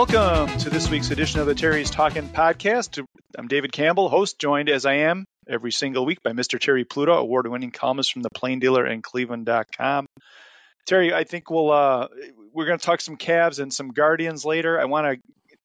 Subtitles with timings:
[0.00, 3.04] Welcome to this week's edition of the Terry's Talking Podcast.
[3.36, 6.58] I'm David Campbell, host, joined as I am every single week by Mr.
[6.58, 10.06] Terry Pluto, award winning columnist from the Plain Dealer and Cleveland.com.
[10.86, 12.08] Terry, I think we'll uh,
[12.54, 14.80] we're going to talk some Cavs and some Guardians later.
[14.80, 15.58] I want to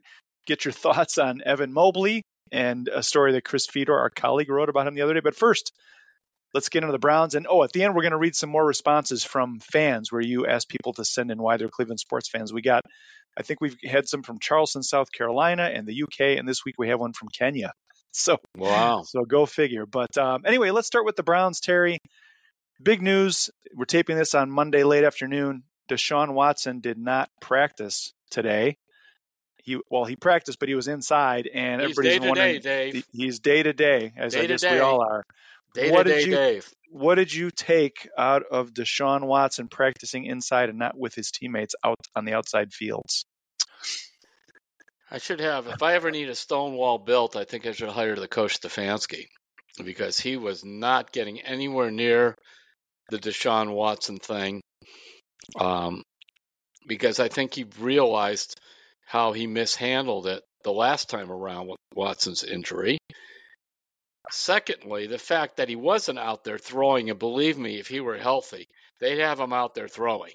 [0.46, 4.68] get your thoughts on Evan Mobley and a story that Chris Fedor, our colleague, wrote
[4.68, 5.22] about him the other day.
[5.22, 5.72] But first,
[6.54, 7.36] let's get into the Browns.
[7.36, 10.22] And oh, at the end, we're going to read some more responses from fans where
[10.22, 12.52] you ask people to send in why they're Cleveland sports fans.
[12.52, 12.84] We got
[13.38, 16.76] I think we've had some from Charleston, South Carolina, and the UK, and this week
[16.78, 17.74] we have one from Kenya.
[18.18, 19.86] So wow, so go figure.
[19.86, 21.60] But um, anyway, let's start with the Browns.
[21.60, 22.00] Terry,
[22.82, 23.50] big news.
[23.76, 25.64] We're taping this on Monday late afternoon.
[25.90, 28.78] Deshaun Watson did not practice today.
[29.66, 32.62] He well, he practiced, but he was inside, and he's everybody's day wondering.
[32.62, 33.06] Day, Dave.
[33.12, 35.26] He's day to day, as day I guess we all are.
[35.76, 36.74] Day what did you Dave.
[36.90, 41.76] What did you take out of Deshaun Watson practicing inside and not with his teammates
[41.84, 43.26] out on the outside fields?
[45.12, 45.68] I should have.
[45.68, 48.60] If I ever need a stone wall built, I think I should hire the coach
[48.60, 49.28] Stefanski
[49.84, 52.36] because he was not getting anywhere near
[53.10, 54.62] the Deshaun Watson thing.
[55.60, 56.04] Um,
[56.88, 58.60] because I think he realized
[59.06, 62.98] how he mishandled it the last time around with Watson's injury.
[64.32, 68.18] Secondly, the fact that he wasn't out there throwing, and believe me, if he were
[68.18, 68.68] healthy,
[69.00, 70.34] they'd have him out there throwing.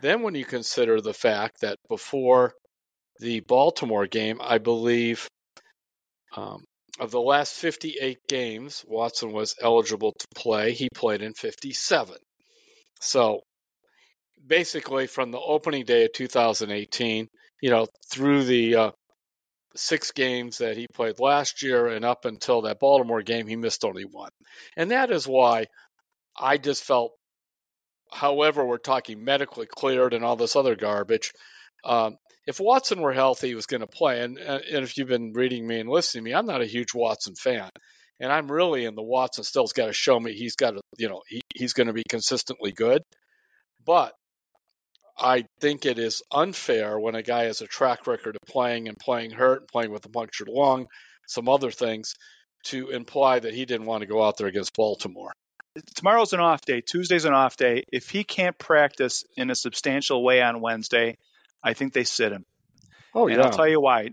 [0.00, 2.54] Then, when you consider the fact that before
[3.18, 5.28] the Baltimore game, I believe
[6.36, 6.64] um,
[6.98, 12.16] of the last 58 games Watson was eligible to play, he played in 57.
[13.00, 13.42] So
[14.46, 17.28] basically, from the opening day of 2018,
[17.60, 18.90] you know, through the uh,
[19.76, 23.84] six games that he played last year and up until that Baltimore game, he missed
[23.84, 24.30] only one.
[24.76, 25.66] And that is why
[26.36, 27.12] I just felt,
[28.12, 31.32] however, we're talking medically cleared and all this other garbage.
[31.84, 32.16] Um,
[32.46, 34.20] if Watson were healthy, he was going to play.
[34.20, 36.94] And, and if you've been reading me and listening to me, I'm not a huge
[36.94, 37.70] Watson fan.
[38.20, 41.08] And I'm really in the Watson still's got to show me he's got to, you
[41.08, 43.02] know, he, he's going to be consistently good.
[43.84, 44.12] But
[45.18, 48.98] I think it is unfair when a guy has a track record of playing and
[48.98, 50.86] playing hurt and playing with a punctured lung,
[51.26, 52.14] some other things,
[52.64, 55.32] to imply that he didn't want to go out there against Baltimore.
[55.94, 56.80] Tomorrow's an off day.
[56.80, 57.84] Tuesday's an off day.
[57.90, 61.16] If he can't practice in a substantial way on Wednesday,
[61.62, 62.44] I think they sit him.
[63.14, 63.34] Oh yeah.
[63.34, 63.46] and yeah.
[63.46, 64.10] I'll tell you why.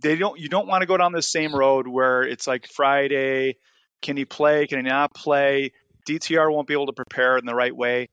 [0.00, 0.38] They don't.
[0.38, 3.56] You don't want to go down the same road where it's like Friday.
[4.02, 4.66] Can he play?
[4.66, 5.72] Can he not play?
[6.08, 8.08] DTR won't be able to prepare in the right way.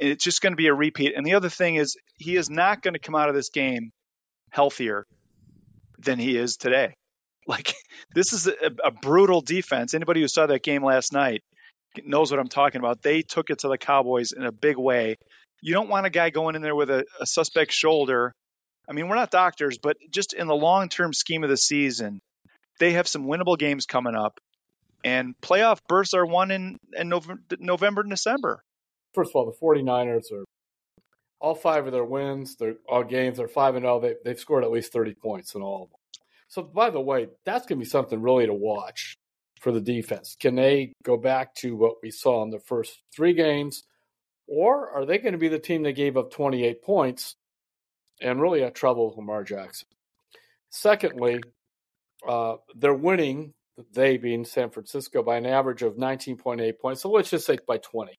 [0.00, 1.14] It's just going to be a repeat.
[1.16, 3.90] And the other thing is, he is not going to come out of this game
[4.50, 5.06] healthier
[5.98, 6.94] than he is today.
[7.48, 7.74] Like
[8.14, 9.94] this is a, a brutal defense.
[9.94, 11.42] Anybody who saw that game last night
[12.04, 13.00] knows what I'm talking about.
[13.00, 15.16] They took it to the Cowboys in a big way.
[15.62, 18.34] You don't want a guy going in there with a, a suspect shoulder.
[18.86, 22.20] I mean, we're not doctors, but just in the long term scheme of the season,
[22.78, 24.38] they have some winnable games coming up,
[25.04, 28.62] and playoff berths are won in, in November, November and December.
[29.14, 30.44] First of all, the 49ers are
[31.40, 34.00] all five of their wins, their all games, they're 5 and 0.
[34.00, 35.98] They, they've scored at least 30 points in all of them.
[36.48, 39.16] So, by the way, that's going to be something really to watch
[39.60, 40.36] for the defense.
[40.38, 43.84] Can they go back to what we saw in the first three games?
[44.46, 47.36] Or are they going to be the team that gave up 28 points
[48.22, 49.88] and really had trouble with Lamar Jackson?
[50.70, 51.40] Secondly,
[52.26, 53.52] uh, they're winning,
[53.92, 57.02] they being San Francisco, by an average of 19.8 points.
[57.02, 58.14] So let's just say by 20.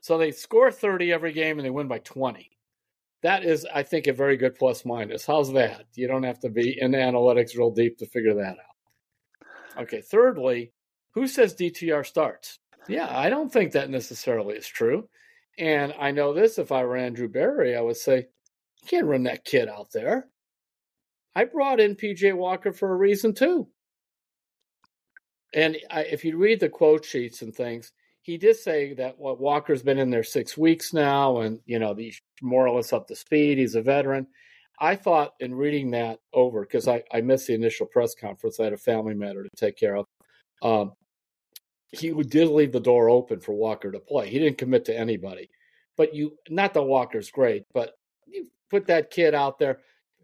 [0.00, 2.50] So they score 30 every game and they win by 20.
[3.22, 5.26] that is, I think, a very good plus minus.
[5.26, 5.84] How's that?
[5.94, 9.82] You don't have to be in analytics real deep to figure that out.
[9.82, 10.00] Okay.
[10.00, 10.72] Thirdly,
[11.12, 12.58] who says DTR starts?
[12.88, 15.08] Yeah, I don't think that necessarily is true.
[15.58, 19.24] And I know this if I were Andrew Berry, I would say, you can't run
[19.24, 20.28] that kid out there.
[21.34, 23.68] I brought in PJ Walker for a reason too.
[25.52, 27.92] And I, if you read the quote sheets and things,
[28.22, 31.94] he did say that what Walker's been in there six weeks now, and you know
[31.94, 33.58] he's more or less up to speed.
[33.58, 34.26] He's a veteran.
[34.78, 38.58] I thought in reading that over because I, I missed the initial press conference.
[38.58, 40.06] I had a family matter to take care of.
[40.62, 40.92] Um,
[41.92, 44.30] he did leave the door open for Walker to play.
[44.30, 45.50] He didn't commit to anybody,
[45.96, 47.94] but you not that Walker's great, but
[48.26, 49.80] you put that kid out there.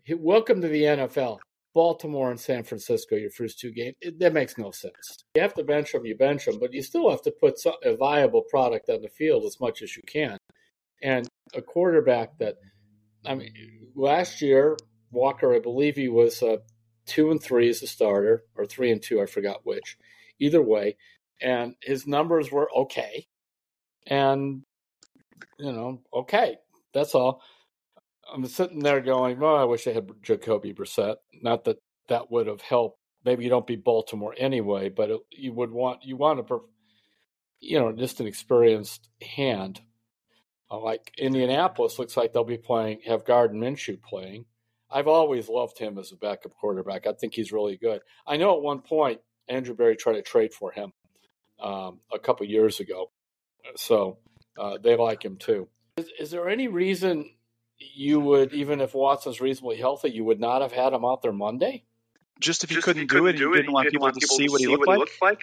[0.08, 1.38] Welcome to the NFL.
[1.76, 5.24] Baltimore and San Francisco, your first two games, it, that makes no sense.
[5.34, 7.74] You have to bench them, you bench them, but you still have to put some,
[7.84, 10.38] a viable product on the field as much as you can.
[11.02, 12.54] And a quarterback that,
[13.26, 13.52] I mean,
[13.94, 14.78] last year,
[15.10, 16.56] Walker, I believe he was uh,
[17.04, 19.98] two and three as a starter, or three and two, I forgot which.
[20.38, 20.96] Either way,
[21.42, 23.26] and his numbers were okay.
[24.06, 24.62] And,
[25.58, 26.56] you know, okay,
[26.94, 27.42] that's all.
[28.32, 31.16] I'm sitting there going, well, I wish I had Jacoby Brissett.
[31.42, 31.78] Not that
[32.08, 32.98] that would have helped.
[33.24, 36.60] Maybe you don't beat Baltimore anyway, but it, you would want you want to,
[37.60, 39.80] you know, just an experienced hand.
[40.70, 44.46] Uh, like Indianapolis looks like they'll be playing have Gardner Minshew playing.
[44.90, 47.06] I've always loved him as a backup quarterback.
[47.06, 48.00] I think he's really good.
[48.26, 50.92] I know at one point Andrew Berry tried to trade for him
[51.60, 53.10] um, a couple years ago,
[53.76, 54.18] so
[54.58, 55.68] uh, they like him too.
[55.96, 57.30] Is, is there any reason
[57.78, 61.32] you would, even if Watson's reasonably healthy, you would not have had him out there
[61.32, 61.84] Monday?
[62.40, 64.48] Just if you couldn't, if couldn't do it, and you didn't, want, people, to see
[64.48, 65.08] what he looked, like?
[65.22, 65.40] like?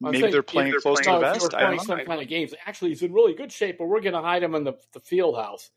[0.00, 1.54] Maybe saying, they're playing they're close playing, to the best.
[1.54, 2.54] I don't some kind of games.
[2.66, 5.00] Actually, he's in really good shape, but we're going to hide him in the, the
[5.00, 5.70] field house.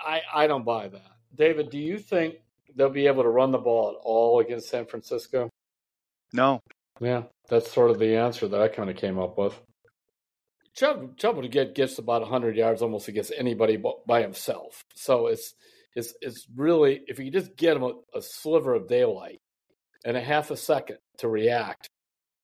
[0.00, 1.10] I, I don't buy that.
[1.34, 2.36] David, do you think
[2.74, 5.48] they'll be able to run the ball at all against San Francisco?
[6.32, 6.60] No.
[7.00, 9.60] Yeah, that's sort of the answer that I kind of came up with.
[10.78, 14.84] Chubb, Chubb would get gets about 100 yards almost against anybody by himself.
[14.94, 15.54] So it's
[15.96, 19.40] it's it's really if you just get him a, a sliver of daylight
[20.04, 21.88] and a half a second to react,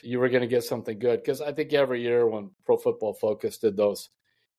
[0.03, 1.23] you were going to get something good.
[1.23, 4.11] Because I think every year when Pro Football Focus did those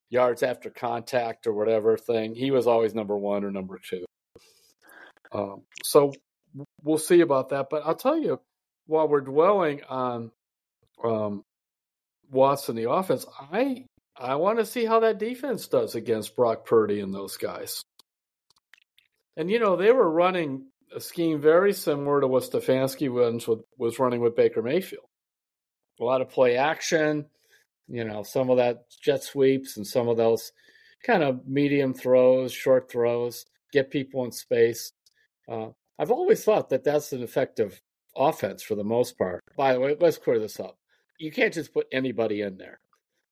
[0.10, 4.06] yards after contact or whatever thing, he was always number one or number two.
[5.33, 6.13] Um, so
[6.81, 7.68] we'll see about that.
[7.69, 8.39] But I'll tell you,
[8.88, 10.31] while we're dwelling on
[11.04, 11.44] um,
[12.35, 13.25] Watson the offense.
[13.51, 13.85] I
[14.15, 17.81] I want to see how that defense does against Brock Purdy and those guys.
[19.35, 23.99] And you know they were running a scheme very similar to what Stefanski was was
[23.99, 25.05] running with Baker Mayfield.
[25.99, 27.25] A lot of play action,
[27.87, 30.51] you know, some of that jet sweeps and some of those
[31.03, 34.91] kind of medium throws, short throws, get people in space.
[35.49, 35.67] Uh,
[35.97, 37.81] I've always thought that that's an effective
[38.15, 39.41] offense for the most part.
[39.57, 40.77] By the way, let's clear this up
[41.17, 42.79] you can't just put anybody in there.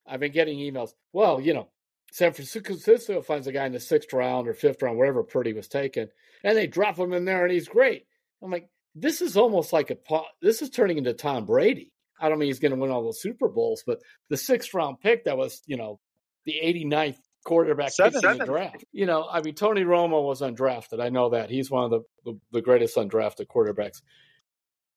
[0.06, 0.90] I've been getting emails.
[1.12, 1.68] Well, you know,
[2.12, 5.68] San Francisco finds a guy in the sixth round or fifth round, wherever Purdy was
[5.68, 6.08] taken,
[6.42, 8.06] and they drop him in there, and he's great.
[8.42, 10.26] I'm like, this is almost like a pot.
[10.40, 11.90] this is turning into Tom Brady.
[12.20, 15.00] I don't mean he's going to win all the Super Bowls, but the sixth round
[15.00, 15.98] pick that was, you know,
[16.44, 18.84] the 89th quarterback seven, in the draft.
[18.92, 21.00] You know, I mean, Tony Romo was undrafted.
[21.00, 24.02] I know that he's one of the the, the greatest undrafted quarterbacks.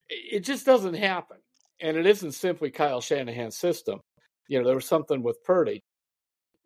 [0.10, 1.38] It just doesn't happen
[1.82, 4.00] and it isn't simply Kyle Shanahan's system.
[4.48, 5.84] You know, there was something with Purdy,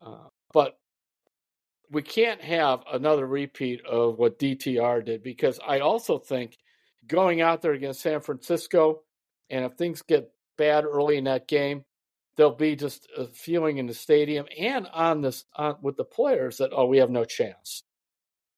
[0.02, 0.78] uh, but
[1.90, 6.58] we can't have another repeat of what DTR did because I also think
[7.08, 9.02] going out there against San Francisco,
[9.50, 11.84] and if things get bad early in that game,
[12.38, 16.58] there'll be just a feeling in the stadium and on this on, with the players
[16.58, 17.84] that oh we have no chance.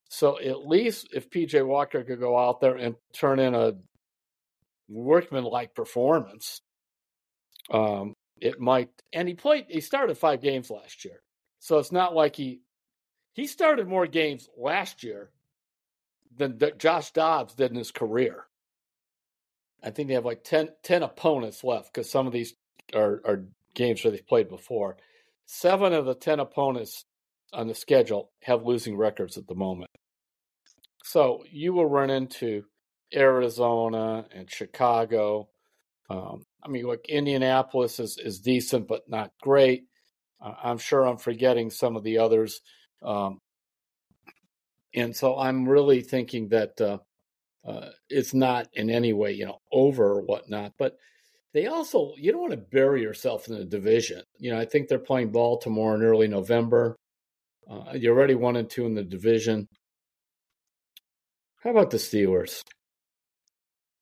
[0.10, 3.74] So at least if PJ Walker could go out there and turn in a
[4.88, 6.62] workman-like performance,
[7.72, 8.90] um, it might.
[9.14, 9.66] And he played.
[9.70, 11.22] He started five games last year,
[11.60, 12.62] so it's not like he
[13.34, 15.32] he started more games last year
[16.36, 18.46] than Josh Dobbs did in his career.
[19.84, 22.54] I think they have like 10, 10 opponents left because some of these
[22.94, 24.98] are, are games that they've played before.
[25.46, 27.06] Seven of the 10 opponents
[27.52, 29.92] on the schedule have losing records at the moment.
[31.04, 32.64] So you will run into
[33.16, 35.50] Arizona and Chicago.
[36.10, 39.86] Um, I mean, look, Indianapolis is, is decent, but not great.
[40.42, 42.62] Uh, I'm sure I'm forgetting some of the others.
[43.02, 43.40] Um,
[44.96, 47.00] and so I'm really thinking that uh,
[47.66, 50.74] uh, it's not in any way, you know, over or whatnot.
[50.78, 50.98] But
[51.54, 54.22] they also, you don't want to bury yourself in the division.
[54.38, 56.96] You know, I think they're playing Baltimore in early November.
[57.70, 59.68] Uh, you're already one and two in the division.
[61.64, 62.62] How about the Steelers?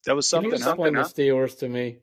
[0.06, 0.52] That was something.
[0.52, 0.70] You huh?
[0.70, 1.98] explain the Steelers to me?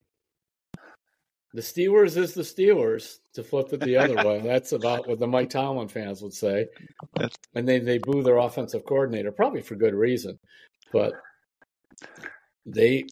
[1.54, 3.18] The Steelers is the Steelers.
[3.34, 6.68] To flip it the other way, that's about what the Mike Tomlin fans would say.
[7.16, 10.38] That's- And they they boo their offensive coordinator, probably for good reason.
[10.92, 11.14] But
[12.66, 13.06] they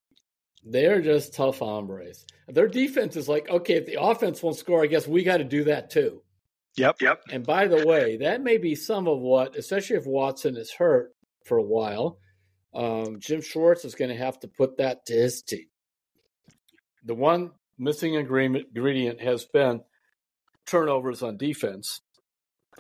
[0.65, 2.25] they are just tough hombres.
[2.48, 5.44] Their defense is like, okay, if the offense won't score, I guess we got to
[5.44, 6.22] do that too.
[6.77, 7.01] Yep.
[7.01, 7.22] Yep.
[7.32, 11.13] And by the way, that may be some of what, especially if Watson is hurt
[11.46, 12.20] for a while,
[12.74, 15.68] um, Jim Schwartz is going to have to put that to his team.
[17.04, 19.82] The one missing ingredient, has been
[20.66, 22.02] turnovers on defense,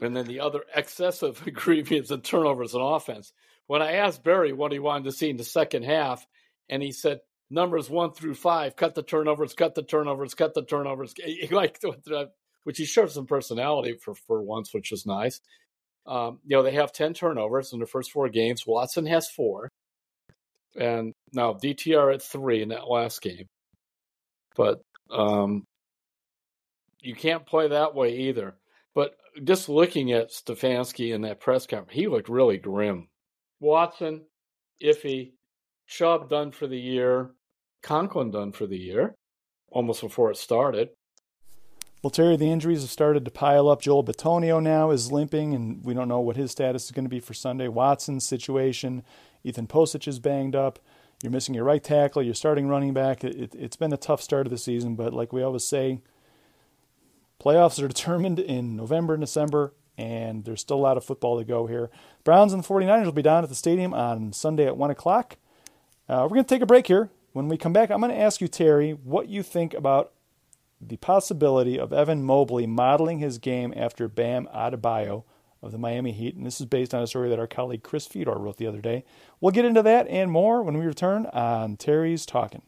[0.01, 3.31] and then the other excessive ingredients and turnovers on offense.
[3.67, 6.25] When I asked Berry what he wanted to see in the second half,
[6.69, 10.63] and he said numbers one through five, cut the turnovers, cut the turnovers, cut the
[10.63, 11.13] turnovers.
[11.23, 12.31] The
[12.67, 15.39] which he showed some personality for, for once, which was nice.
[16.05, 18.67] Um, you know, they have 10 turnovers in the first four games.
[18.67, 19.69] Watson has four.
[20.77, 23.47] And now DTR at three in that last game.
[24.55, 24.81] But
[25.11, 25.63] um,
[27.01, 28.55] you can't play that way either.
[28.93, 33.07] But just looking at Stefanski in that press conference, he looked really grim.
[33.59, 34.25] Watson,
[34.83, 35.33] iffy.
[35.87, 37.31] Chubb done for the year.
[37.81, 39.15] Conklin done for the year,
[39.71, 40.89] almost before it started.
[42.03, 43.81] Well, Terry, the injuries have started to pile up.
[43.81, 47.09] Joel Bitonio now is limping, and we don't know what his status is going to
[47.09, 47.67] be for Sunday.
[47.67, 49.03] Watson's situation,
[49.47, 50.79] Ethan Pocic is banged up.
[51.23, 52.21] You're missing your right tackle.
[52.21, 53.23] You're starting running back.
[53.23, 56.01] It, has been a tough start of the season, but like we always say,
[57.41, 61.45] playoffs are determined in November and December, and there's still a lot of football to
[61.45, 61.89] go here.
[62.23, 65.37] Browns and the 49ers will be down at the stadium on Sunday at 1 o'clock.
[66.07, 67.09] Uh, we're going to take a break here.
[67.33, 70.11] When we come back, I'm going to ask you, Terry, what you think about
[70.79, 75.23] the possibility of Evan Mobley modeling his game after Bam Adebayo
[75.61, 76.35] of the Miami Heat.
[76.35, 78.81] And this is based on a story that our colleague Chris Fedor wrote the other
[78.81, 79.03] day.
[79.39, 82.61] We'll get into that and more when we return on Terry's Talking.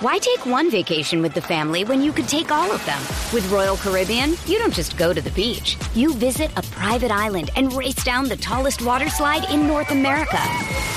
[0.00, 3.00] Why take one vacation with the family when you could take all of them?
[3.32, 5.78] With Royal Caribbean, you don't just go to the beach.
[5.94, 10.40] You visit a private island and race down the tallest water slide in North America.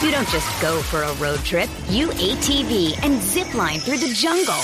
[0.02, 1.70] You don't just go for a road trip.
[1.90, 4.60] You ATV and zip line through the jungle.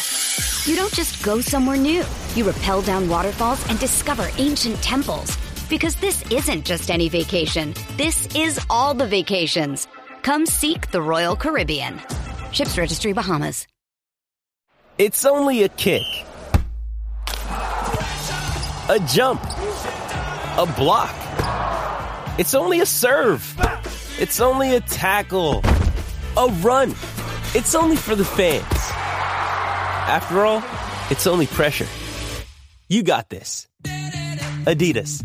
[0.65, 2.05] You don't just go somewhere new.
[2.36, 5.38] You rappel down waterfalls and discover ancient temples.
[5.70, 7.74] Because this isn't just any vacation.
[7.98, 9.89] This is all the vacations.
[10.22, 12.00] Come seek the Royal Caribbean.
[12.53, 13.67] Ships Registry Bahamas.
[14.98, 16.03] It's only a kick,
[17.50, 21.13] a jump, a block.
[22.39, 23.43] It's only a serve.
[24.17, 25.62] It's only a tackle,
[26.38, 26.91] a run.
[27.53, 29.02] It's only for the fans.
[30.07, 30.63] After all,
[31.10, 31.88] it's only pressure.
[32.89, 33.67] You got this.
[34.65, 35.24] Adidas.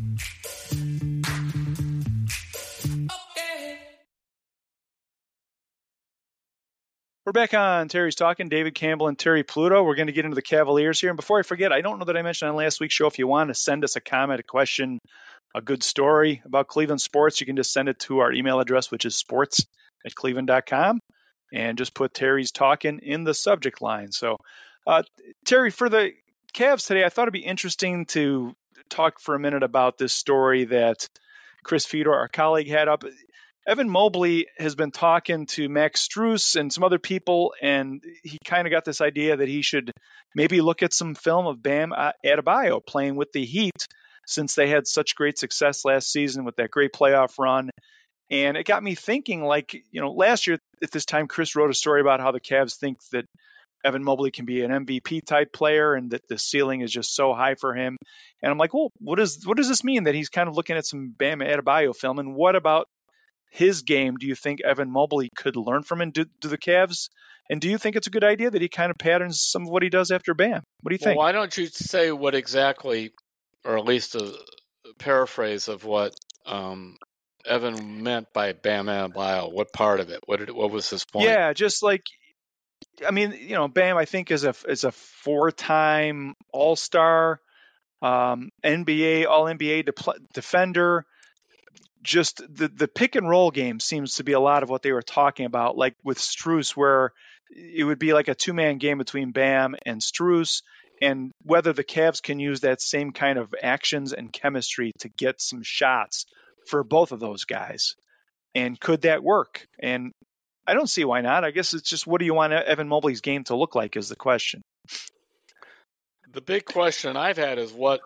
[7.26, 8.48] We're back on Terry's Talking.
[8.48, 9.82] David Campbell and Terry Pluto.
[9.82, 11.10] We're going to get into the Cavaliers here.
[11.10, 13.06] And before I forget, I don't know that I mentioned on last week's show.
[13.06, 14.98] If you want to send us a comment, a question,
[15.54, 18.90] a good story about Cleveland sports, you can just send it to our email address,
[18.90, 19.66] which is sports
[20.06, 21.00] at cleveland.com,
[21.52, 24.10] and just put Terry's Talking in the subject line.
[24.10, 24.38] So,
[24.88, 25.02] uh,
[25.44, 26.12] Terry, for the
[26.54, 28.54] Cavs today, I thought it'd be interesting to
[28.88, 31.06] talk for a minute about this story that
[31.62, 33.04] Chris Fedor, our colleague, had up.
[33.66, 38.66] Evan Mobley has been talking to Max Strus and some other people, and he kind
[38.66, 39.92] of got this idea that he should
[40.34, 41.92] maybe look at some film of Bam
[42.24, 43.86] Adebayo playing with the Heat
[44.26, 47.68] since they had such great success last season with that great playoff run.
[48.30, 51.70] And it got me thinking, like, you know, last year at this time, Chris wrote
[51.70, 53.26] a story about how the Cavs think that
[53.84, 57.32] Evan Mobley can be an MVP type player and that the ceiling is just so
[57.32, 57.96] high for him.
[58.42, 60.76] And I'm like, well, what does what does this mean that he's kind of looking
[60.76, 62.18] at some Bam Adebayo film?
[62.18, 62.88] And what about
[63.50, 67.08] his game do you think Evan Mobley could learn from and do, do, the Cavs?
[67.50, 69.68] And do you think it's a good idea that he kind of patterns some of
[69.70, 70.62] what he does after Bam?
[70.82, 71.16] What do you think?
[71.16, 73.12] Well, why don't you say what exactly,
[73.64, 74.34] or at least a,
[74.98, 76.14] paraphrase of what
[76.46, 76.96] um,
[77.46, 79.52] Evan meant by Bam Adebayo?
[79.52, 80.20] What part of it?
[80.26, 81.26] What did, what was his point?
[81.26, 82.02] Yeah, just like
[83.06, 87.40] I mean, you know, Bam, I think is a is a four time All Star,
[88.02, 91.06] um, NBA All NBA de- defender
[92.02, 94.92] just the the pick and roll game seems to be a lot of what they
[94.92, 97.12] were talking about, like with Strus, where
[97.50, 100.62] it would be like a two man game between Bam and Strus,
[101.00, 105.40] and whether the Cavs can use that same kind of actions and chemistry to get
[105.40, 106.26] some shots
[106.66, 107.94] for both of those guys,
[108.54, 109.66] and could that work?
[109.78, 110.12] And
[110.68, 111.44] I don't see why not.
[111.44, 114.08] I guess it's just what do you want Evan Mobley's game to look like is
[114.08, 114.62] the question.
[116.32, 118.00] The big question I've had is what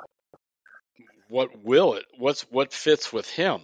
[1.29, 2.05] what will it?
[2.19, 3.63] What's what fits with him?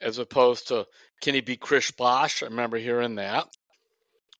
[0.00, 0.86] as opposed to
[1.20, 2.42] can he be Chris Bosh?
[2.42, 3.46] I remember hearing that.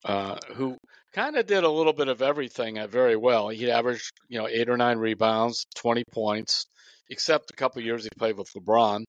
[0.05, 0.77] Uh, who
[1.13, 3.49] kind of did a little bit of everything very well.
[3.49, 6.67] He averaged, you know, eight or nine rebounds, 20 points,
[7.11, 9.03] except a couple years he played with LeBron.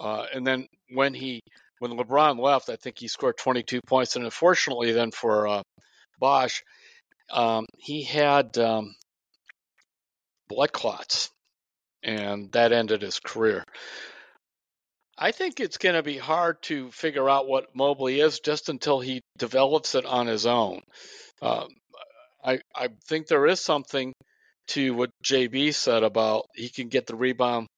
[0.00, 1.40] Uh, and then when he
[1.80, 4.14] when LeBron left, I think he scored 22 points.
[4.14, 5.62] And unfortunately, then for uh,
[6.20, 6.62] Bosh,
[7.30, 8.94] um, he had um,
[10.48, 11.30] blood clots,
[12.02, 13.64] and that ended his career.
[15.16, 19.00] I think it's going to be hard to figure out what Mobley is just until
[19.00, 20.82] he develops it on his own.
[21.42, 21.68] Um,
[22.44, 24.12] I I think there is something
[24.68, 27.68] to what JB said about he can get the rebound,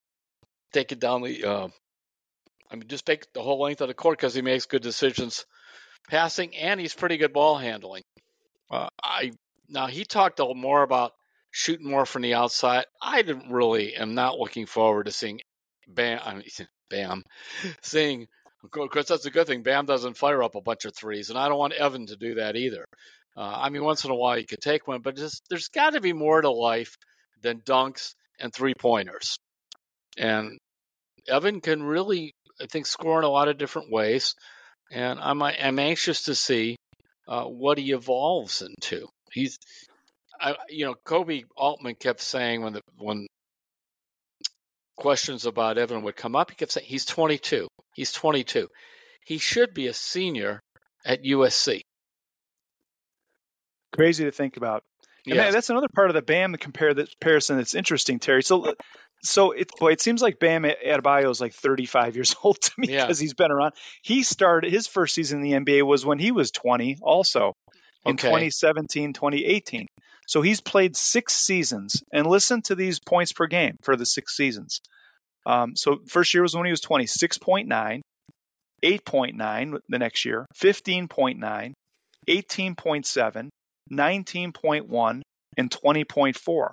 [0.73, 1.45] take it down the.
[1.45, 1.69] Uh,
[2.73, 5.45] I mean, just take the whole length of the court because he makes good decisions
[6.09, 8.03] passing and he's pretty good ball handling.
[8.71, 9.33] Uh, I
[9.69, 11.13] now he talked a little more about
[11.51, 12.87] shooting more from the outside.
[13.01, 15.41] I didn't really am not looking forward to seeing
[15.87, 16.21] Bam.
[16.25, 16.45] I mean,
[16.91, 17.23] Bam,
[17.83, 18.27] seeing
[18.73, 19.63] because that's a good thing.
[19.63, 22.37] Bam doesn't fire up a bunch of threes, and I don't want Evan to do
[22.37, 22.85] that either.
[23.37, 25.95] Uh, I mean, once in a while you could take one, but just, there's got
[25.95, 26.97] to be more to life
[27.43, 29.37] than dunks and three pointers.
[30.17, 30.59] And
[31.29, 34.35] Evan can really, I think, score in a lot of different ways.
[34.91, 36.77] And I'm I'm anxious to see
[37.27, 39.07] uh, what he evolves into.
[39.33, 39.59] He's,
[40.41, 43.27] I, you know, Koby Altman kept saying when the when
[44.97, 47.69] questions about Evan would come up, he kept saying he's 22.
[47.95, 48.69] He's 22.
[49.25, 50.61] He should be a senior
[51.05, 51.81] at USC.
[53.95, 54.83] Crazy to think about.
[55.27, 55.53] And Yes.
[55.53, 58.43] that's another part of the Bam comparison that's interesting, Terry.
[58.43, 58.75] So,
[59.23, 62.89] so it boy, it seems like Bam Adebayo is like 35 years old to me
[62.93, 63.03] Yeah.
[63.07, 63.73] because he's been around.
[64.03, 67.53] He started his first season in the NBA was when he was 20, also
[68.05, 68.27] in Okay.
[68.29, 69.87] 2017, 2018.
[70.27, 74.37] So he's played six seasons, and listen to these points per game for the six
[74.37, 74.81] seasons.
[75.47, 78.01] Um, so first year was when he was 20, 6.9,
[78.85, 81.73] 8.9 the next year, 15.9,
[82.29, 83.49] 18.7,
[83.93, 85.23] 19.1,
[85.59, 86.71] and 20.4.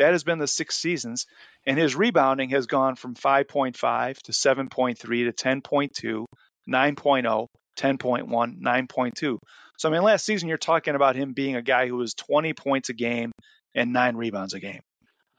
[0.00, 1.26] That has been the six seasons.
[1.66, 6.24] And his rebounding has gone from 5.5 to 7.3 to 10.2,
[6.68, 7.46] 9.0,
[7.78, 9.38] 10.1, 9.2.
[9.78, 12.54] So, I mean, last season, you're talking about him being a guy who was 20
[12.54, 13.30] points a game
[13.74, 14.80] and nine rebounds a game.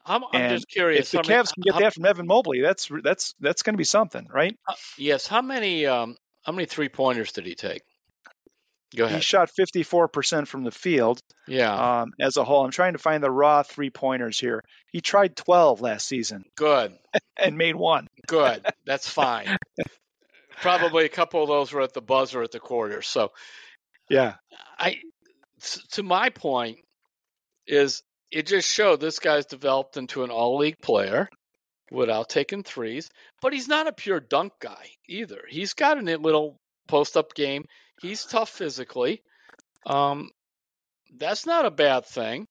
[0.04, 1.06] I'm, I'm just curious.
[1.06, 3.62] If the how many- Cavs can get how- that from Evan Mobley, that's that's that's
[3.62, 4.56] going to be something, right?
[4.98, 5.28] Yes.
[5.28, 7.82] How many um, how many three pointers did he take?
[8.94, 12.00] Go He shot 54% from the field Yeah.
[12.02, 12.64] um, as a whole.
[12.64, 14.62] I'm trying to find the raw three pointers here.
[14.92, 16.96] He tried 12 last season Good.
[17.38, 18.08] and made one.
[18.26, 18.64] Good.
[18.86, 19.56] That's fine.
[20.60, 23.02] Probably a couple of those were at the buzzer at the quarter.
[23.02, 23.32] So
[24.08, 24.34] Yeah.
[24.78, 24.98] I,
[25.92, 26.78] to my point,
[27.66, 31.28] is it just showed this guy's developed into an all league player
[31.90, 35.42] without taking threes, but he's not a pure dunk guy either.
[35.48, 37.64] He's got a little post up game.
[38.02, 39.22] He's tough physically.
[39.86, 40.30] Um,
[41.16, 42.46] that's not a bad thing.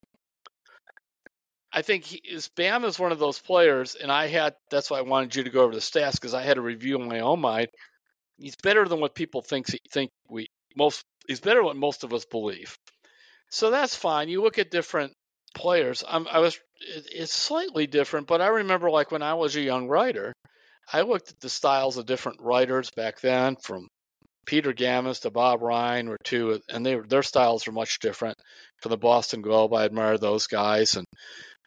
[1.73, 4.99] I think he is Bam is one of those players, and I had that's why
[4.99, 7.19] I wanted you to go over the stats because I had a review in my
[7.21, 7.67] own mind.
[8.37, 11.03] He's better than what people think think we most.
[11.27, 12.75] He's better than what most of us believe.
[13.49, 14.29] So that's fine.
[14.29, 15.13] You look at different
[15.53, 16.03] players.
[16.07, 19.61] I'm, I was it, it's slightly different, but I remember like when I was a
[19.61, 20.33] young writer,
[20.91, 23.87] I looked at the styles of different writers back then, from
[24.45, 28.37] Peter Gammons to Bob Ryan or two, and they their styles are much different.
[28.81, 31.05] For the Boston Globe, I admire those guys, and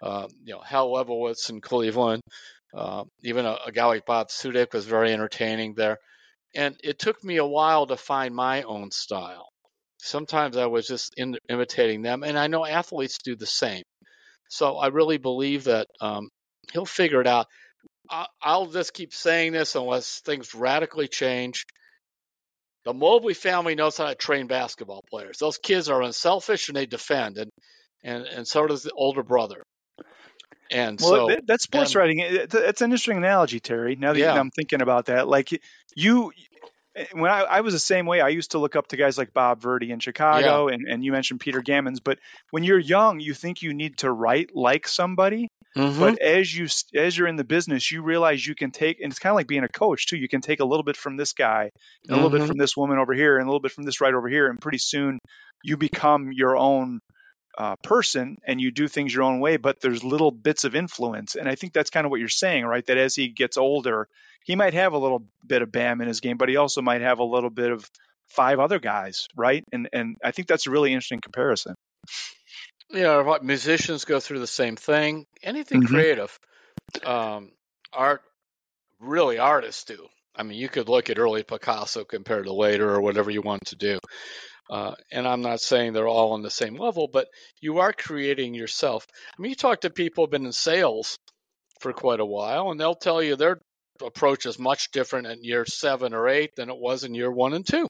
[0.03, 2.23] uh, you know Hal Lebovitz in Cleveland.
[2.75, 5.99] Uh, even a, a guy like Bob Sudyk was very entertaining there.
[6.55, 9.49] And it took me a while to find my own style.
[9.99, 13.83] Sometimes I was just in, imitating them, and I know athletes do the same.
[14.49, 16.29] So I really believe that um,
[16.73, 17.47] he'll figure it out.
[18.11, 21.65] I, I'll just keep saying this unless things radically change.
[22.85, 25.39] The Mobley family knows how to train basketball players.
[25.39, 27.51] Those kids are unselfish and they defend, and
[28.03, 29.63] and, and so does the older brother.
[30.71, 32.19] And Well, so that, that's sports and- writing.
[32.21, 33.97] It- It's an interesting analogy, Terry.
[33.97, 34.33] Now that Yeah.
[34.35, 35.51] I'm thinking about that, like
[35.95, 36.33] you,
[37.13, 39.33] when I, I was the same way, I used to look up to guys like
[39.33, 41.99] Bob Verdi in Chicago, and, and you mentioned Peter Gammons.
[42.03, 42.19] But
[42.51, 45.49] when you're young, you think you need to write like somebody.
[45.77, 46.17] Mhm.
[46.17, 49.19] But as you as you're in the business, you realize you can take, and it's
[49.21, 50.17] kind of like being a coach too.
[50.17, 51.71] You can take a little bit from this guy,
[52.09, 52.45] and a little bit Mhm.
[52.45, 54.61] from this woman over here, and a little bit from this right over here, and
[54.61, 55.19] pretty soon
[55.63, 57.01] you become your own
[57.59, 59.57] uh, person and you do things your own way.
[59.57, 62.65] But there's little bits of influence, and I think that's kind of what you're saying,
[62.67, 62.85] right?
[62.87, 64.09] That as he gets older,
[64.45, 67.01] he might have a little bit of Bam in his game, but he also might
[67.03, 67.89] have a little bit of
[68.29, 69.65] five other guys, right?
[69.73, 71.75] And and I think that's a really interesting comparison.
[72.91, 75.27] You know, musicians go through the same thing.
[75.43, 75.89] Anything Mhm.
[75.89, 76.39] creative,
[77.05, 77.53] um,
[77.93, 78.23] art,
[79.01, 80.09] really artists do.
[80.37, 83.67] I mean, you could look at early Picasso compared to later or whatever you want
[83.67, 83.99] to do.
[84.69, 87.29] Uh, and I'm not saying they're all on the same level, but
[87.61, 89.07] you are creating yourself.
[89.37, 91.19] I mean, you talk to people who've been in sales
[91.81, 93.61] for quite a while, and they'll tell you their
[94.03, 97.53] approach is much different in year seven or eight than it was in year one
[97.53, 97.87] and two.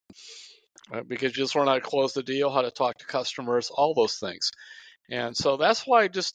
[0.90, 1.06] Right?
[1.06, 3.94] Because you just learn how to close the deal, how to talk to customers, all
[3.94, 4.50] those things.
[5.10, 6.34] And so that's why I just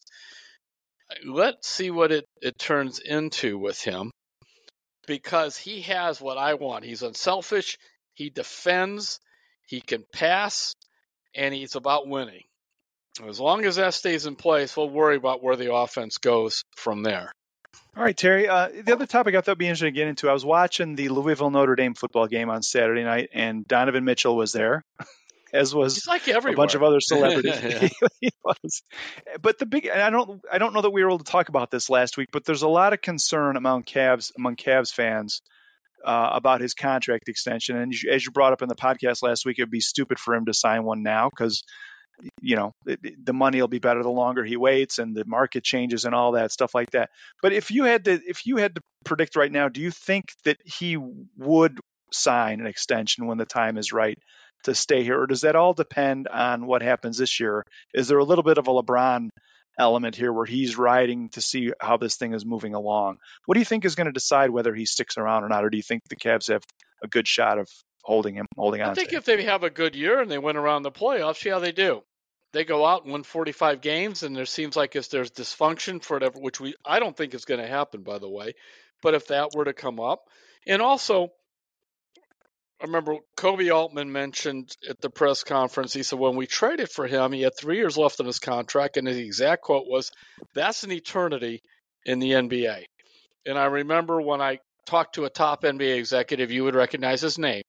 [1.25, 4.11] let's see what it, it turns into with him
[5.07, 6.85] because he has what I want.
[6.85, 7.77] He's unselfish,
[8.13, 9.19] he defends,
[9.67, 10.75] he can pass,
[11.33, 12.43] and he's about winning.
[13.27, 17.03] As long as that stays in place, we'll worry about where the offense goes from
[17.03, 17.33] there.
[17.97, 18.47] All right, Terry.
[18.47, 20.95] Uh, the other topic I thought would be interesting to get into, I was watching
[20.95, 24.85] the Louisville Notre Dame football game on Saturday night, and Donovan Mitchell was there,
[25.53, 27.59] as was like a bunch of other celebrities.
[28.21, 28.83] he was.
[29.41, 31.49] But the big, and I don't, I don't know that we were able to talk
[31.49, 35.41] about this last week, but there's a lot of concern among Cavs, among Cavs fans
[36.05, 37.77] uh, about his contract extension.
[37.77, 40.45] And as you brought up in the podcast last week, it'd be stupid for him
[40.45, 41.63] to sign one now because
[42.41, 46.05] you know the money will be better the longer he waits and the market changes
[46.05, 47.09] and all that stuff like that
[47.41, 50.25] but if you had to if you had to predict right now do you think
[50.43, 50.97] that he
[51.37, 51.79] would
[52.11, 54.17] sign an extension when the time is right
[54.63, 57.65] to stay here or does that all depend on what happens this year?
[57.93, 59.29] Is there a little bit of a lebron
[59.77, 63.17] element here where he's riding to see how this thing is moving along?
[63.45, 65.69] What do you think is going to decide whether he sticks around or not or
[65.69, 66.63] do you think the Cavs have
[67.03, 67.67] a good shot of
[68.03, 70.57] holding him holding on I think if they have a good year and they win
[70.57, 72.03] around the playoffs see how they do.
[72.51, 76.15] They go out and win 45 games, and there seems like if there's dysfunction for
[76.15, 78.53] whatever, which we I don't think is going to happen, by the way,
[79.03, 80.27] but if that were to come up,
[80.65, 81.31] and also.
[82.81, 87.07] I remember Koby Altman mentioned at the press conference, he said, when we traded for
[87.07, 90.11] him, he had three years left on his contract, and his exact quote was,
[90.55, 91.61] That's an eternity
[92.05, 92.85] in the NBA.
[93.45, 97.37] And I remember when I talked to a top NBA executive, you would recognize his
[97.37, 97.63] name.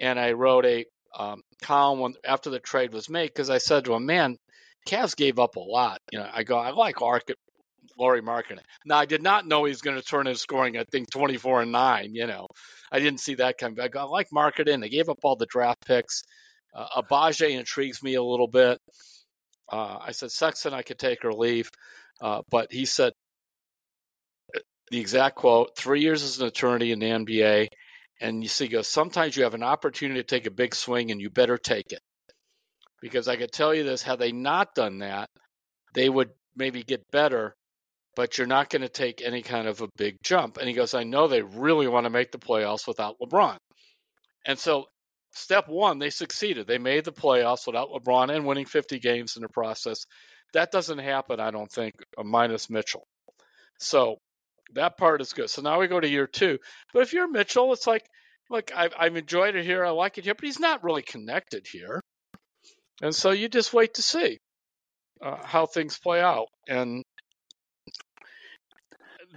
[0.00, 0.84] And I wrote a
[1.18, 4.36] um, column when, after the trade was made because I said to him, "Man,
[4.88, 7.36] Cavs gave up a lot." You know, I go, "I like Arc-
[7.98, 10.76] Lauri Markkanen." Now, I did not know he was going to turn his scoring.
[10.76, 12.14] I think twenty-four and nine.
[12.14, 12.48] You know,
[12.90, 13.80] I didn't see that coming.
[13.80, 14.80] I, I like Markkanen.
[14.80, 16.22] They gave up all the draft picks.
[16.74, 18.78] Uh, Agbaji intrigues me a little bit.
[19.70, 21.70] Uh, I said Sexton, I could take or leave,
[22.20, 23.12] uh, but he said
[24.90, 27.68] the exact quote: three years as an attorney in the NBA,
[28.20, 31.20] and you see, goes, sometimes you have an opportunity to take a big swing and
[31.20, 32.00] you better take it.
[33.00, 35.28] Because I could tell you this, had they not done that,
[35.92, 37.56] they would maybe get better,
[38.14, 40.58] but you're not going to take any kind of a big jump.
[40.58, 43.56] And he goes, I know they really want to make the playoffs without LeBron.
[44.46, 44.86] And so,
[45.32, 46.66] step one, they succeeded.
[46.66, 50.04] They made the playoffs without LeBron and winning 50 games in the process.
[50.52, 53.04] That doesn't happen, I don't think, minus Mitchell.
[53.78, 54.18] So,
[54.74, 55.50] that part is good.
[55.50, 56.58] So now we go to year two.
[56.92, 58.04] But if you're Mitchell, it's like,
[58.50, 59.84] look, I've, I've enjoyed it here.
[59.84, 62.00] I like it here, but he's not really connected here.
[63.00, 64.38] And so you just wait to see
[65.20, 66.46] uh, how things play out.
[66.68, 67.02] And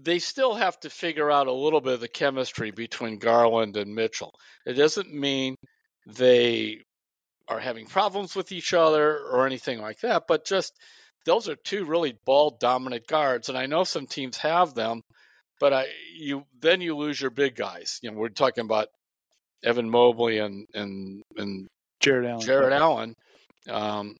[0.01, 3.95] they still have to figure out a little bit of the chemistry between Garland and
[3.95, 4.33] Mitchell.
[4.65, 5.55] It doesn't mean
[6.05, 6.81] they
[7.47, 10.73] are having problems with each other or anything like that, but just
[11.25, 13.49] those are two really ball dominant guards.
[13.49, 15.01] And I know some teams have them
[15.59, 17.99] but I you then you lose your big guys.
[18.01, 18.87] You know, we're talking about
[19.63, 21.67] Evan Mobley and and and
[21.99, 22.45] Jarrett Allen.
[22.45, 23.15] Jarrett Allen.
[23.69, 24.15] Um,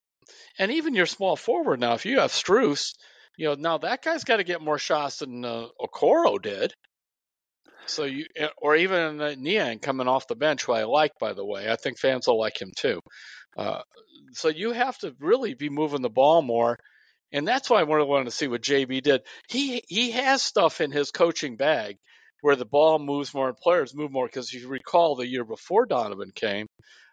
[0.58, 2.94] and even your small forward now, if you have Strus,
[3.36, 6.72] you know now that guy's got to get more shots than uh, Okoro did.
[7.86, 11.34] So you, eh, or even uh, Niang coming off the bench, who I like, by
[11.34, 11.70] the way.
[11.70, 13.00] I think fans will like him too.
[13.56, 13.82] Uh,
[14.32, 16.78] so you have to really be moving the ball more
[17.32, 19.22] and that's why I really wanted to see what JB did.
[19.48, 21.96] He he has stuff in his coaching bag
[22.40, 24.26] where the ball moves more and players move more.
[24.26, 26.66] Because you recall the year before Donovan came,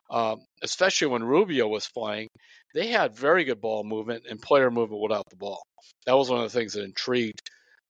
[0.09, 2.29] um, especially when Rubio was playing,
[2.73, 5.61] they had very good ball movement and player movement without the ball.
[6.05, 7.41] That was one of the things that intrigued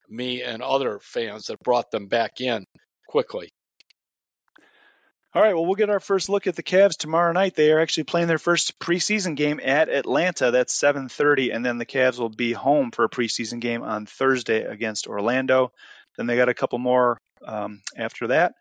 [0.10, 2.66] me and other fans that brought them back in
[3.08, 3.50] quickly.
[5.36, 7.56] All right, well, we'll get our first look at the Cavs tomorrow night.
[7.56, 10.52] They are actually playing their first preseason game at Atlanta.
[10.52, 14.62] That's 7:30, and then the Cavs will be home for a preseason game on Thursday
[14.62, 15.72] against Orlando.
[16.18, 18.54] Then they got a couple more um, after that.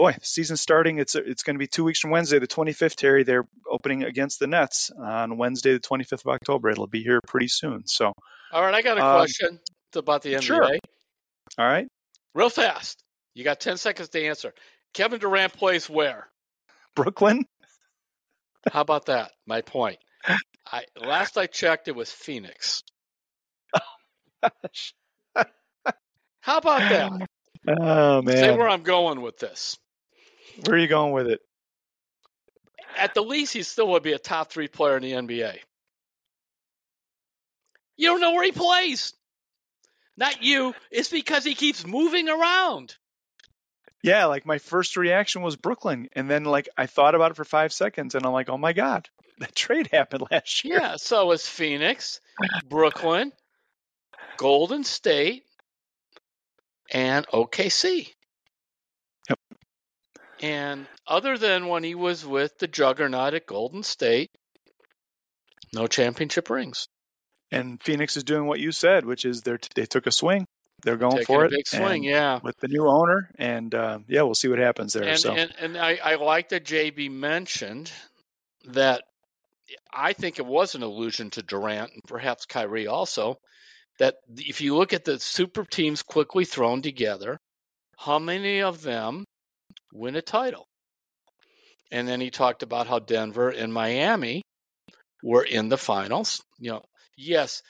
[0.00, 0.98] Boy, season starting.
[0.98, 2.94] It's it's going to be two weeks from Wednesday, the 25th.
[2.94, 6.70] Terry, they're opening against the Nets on Wednesday, the 25th of October.
[6.70, 7.82] It'll be here pretty soon.
[7.86, 8.14] So,
[8.50, 9.60] all right, I got a um, question
[9.94, 10.40] about the NBA.
[10.40, 10.64] Sure.
[10.64, 11.86] All right,
[12.34, 13.04] real fast.
[13.34, 14.54] You got 10 seconds to answer.
[14.94, 16.28] Kevin Durant plays where?
[16.96, 17.44] Brooklyn.
[18.72, 19.32] How about that?
[19.46, 19.98] My point.
[20.72, 22.82] I last I checked, it was Phoenix.
[23.74, 24.48] Oh,
[26.40, 27.28] How about that?
[27.68, 29.76] Oh Say man, where I'm going with this.
[30.64, 31.40] Where are you going with it?
[32.96, 35.58] At the least, he still would be a top three player in the NBA.
[37.96, 39.12] You don't know where he plays.
[40.16, 40.74] Not you.
[40.90, 42.94] It's because he keeps moving around.
[44.02, 47.44] Yeah, like my first reaction was Brooklyn, and then like I thought about it for
[47.44, 49.08] five seconds, and I'm like, oh my god,
[49.38, 50.78] that trade happened last year.
[50.78, 52.20] Yeah, so is Phoenix,
[52.68, 53.32] Brooklyn,
[54.38, 55.44] Golden State,
[56.90, 58.08] and OKC.
[60.40, 64.30] And other than when he was with the juggernaut at Golden State,
[65.72, 66.88] no championship rings.
[67.52, 70.46] And Phoenix is doing what you said, which is they they took a swing,
[70.82, 72.40] they're going Taking for a it, big swing, yeah.
[72.42, 75.04] with the new owner, and uh, yeah, we'll see what happens there.
[75.04, 77.90] And, so and and I, I like that JB mentioned
[78.66, 79.02] that
[79.92, 83.38] I think it was an allusion to Durant and perhaps Kyrie also.
[83.98, 87.38] That if you look at the super teams quickly thrown together,
[87.98, 89.26] how many of them
[89.92, 90.66] win a title?
[91.90, 94.42] And then he talked about how Denver and Miami
[95.22, 96.42] were in the finals.
[96.58, 96.82] You know,
[97.16, 97.62] yes,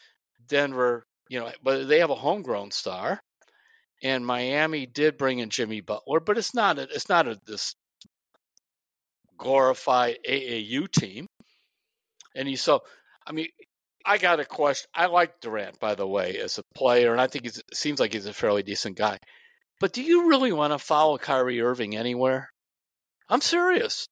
[0.48, 3.20] Denver, you know, but they have a homegrown star,
[4.02, 7.74] and Miami did bring in Jimmy Butler, but it's not a, it's not a, this
[9.38, 11.26] glorified AAU team.
[12.34, 12.82] And he so,
[13.26, 13.48] I mean,
[14.04, 14.88] I got a question.
[14.94, 18.12] I like Durant, by the way, as a player, and I think he seems like
[18.12, 19.18] he's a fairly decent guy.
[19.80, 22.52] But do you really want to follow Kyrie Irving anywhere?
[23.28, 24.08] I'm serious.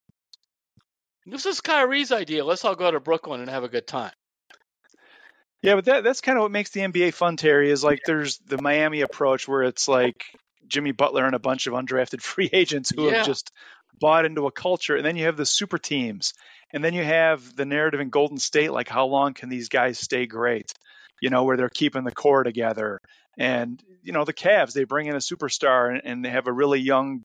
[1.25, 2.43] This is Kyrie's idea.
[2.43, 4.11] Let's all go to Brooklyn and have a good time.
[5.61, 7.69] yeah, but that that's kind of what makes the NBA fun, Terry.
[7.69, 10.25] Is like there's the Miami approach where it's like
[10.67, 13.17] Jimmy Butler and a bunch of undrafted free agents who Yeah.
[13.17, 13.51] have just
[13.99, 16.33] bought into a culture, and then you have the super teams,
[16.71, 19.99] and then you have the narrative in Golden State, like how long can these guys
[19.99, 20.71] stay great?
[21.21, 22.99] You know, where they're keeping the core together,
[23.37, 26.53] and you know the Cavs, they bring in a superstar, and, and they have a
[26.53, 27.21] really young,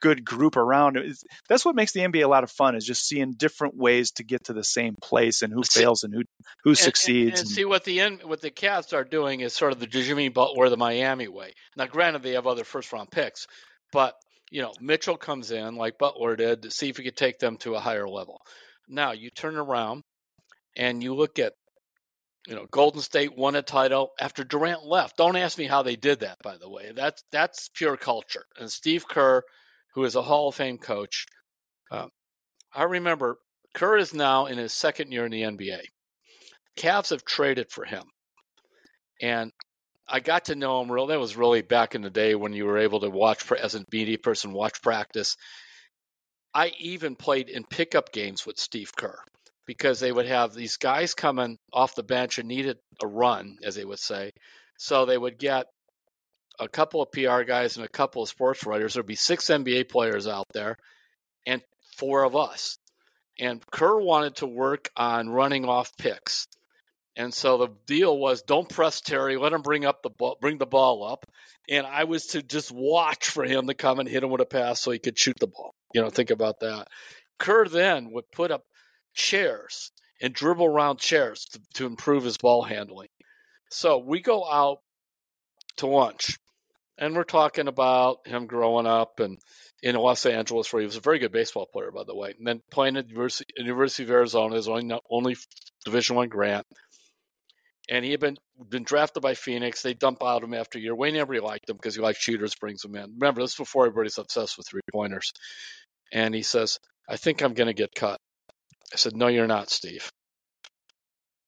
[0.00, 0.96] good group around.
[0.96, 4.12] It's- That's what makes the NBA a lot of fun, is just seeing different ways
[4.12, 6.22] to get to the same place, and who fails and who
[6.64, 7.30] who And- succeeds.
[7.30, 9.80] And, and and- see what the end, what the Cavs are doing is sort of
[9.80, 11.52] the Jimmy Butler, the Miami way.
[11.76, 13.46] Now, granted, they have other first round picks,
[13.92, 14.14] but
[14.50, 17.58] you know Mitchell comes in like Butler did to see if he could take them
[17.58, 18.40] to a higher level.
[18.88, 20.00] Now you turn around
[20.76, 21.52] and you look at
[22.48, 25.18] you know Golden State won a title after Durant left.
[25.18, 26.92] Don't ask me how they did that, by the way.
[26.96, 28.44] That's that's pure culture.
[28.58, 29.42] And Steve Kerr,
[29.94, 31.26] who is a Hall of Fame coach,
[31.90, 32.08] um,
[32.74, 33.36] I remember
[33.74, 35.80] Kerr is now in his second year in the NBA.
[36.78, 38.04] Cavs have traded for him.
[39.20, 39.52] And
[40.08, 41.08] I got to know him real.
[41.08, 43.84] That was really back in the day when you were able to watch as a
[43.92, 45.36] media person watch practice.
[46.54, 49.18] I even played in pickup games with Steve Kerr
[49.68, 53.74] because they would have these guys coming off the bench and needed a run, as
[53.74, 54.32] they would say.
[54.78, 55.66] So they would get
[56.58, 58.94] a couple of PR guys and a couple of sports writers.
[58.94, 60.78] There'd be six NBA players out there
[61.46, 61.60] and
[61.98, 62.78] four of us.
[63.38, 66.46] And Kerr wanted to work on running off picks.
[67.14, 70.56] And so the deal was don't press Terry, let him bring up the ball, bring
[70.56, 71.26] the ball up,
[71.68, 74.46] and I was to just watch for him to come and hit him with a
[74.46, 75.74] pass so he could shoot the ball.
[75.92, 76.88] You know, think about that.
[77.38, 78.64] Kerr then would put up
[79.14, 83.08] chairs and dribble around chairs to, to improve his ball handling.
[83.70, 84.78] So we go out
[85.76, 86.38] to lunch,
[86.96, 89.38] and we're talking about him growing up and
[89.82, 92.46] in Los Angeles, where he was a very good baseball player, by the way, and
[92.46, 95.36] then playing at University, University of Arizona, his only only
[95.84, 96.66] Division One grant
[97.88, 98.36] and he had been
[98.68, 99.82] been drafted by Phoenix.
[99.82, 100.94] They dump out him after a year.
[100.94, 103.14] Wayne Embry liked him because he liked shooters, brings him in.
[103.18, 105.32] Remember, this is before everybody's obsessed with three pointers.
[106.12, 108.20] And he says, "I think I'm going to get cut."
[108.92, 110.10] I said, "No, you're not, Steve."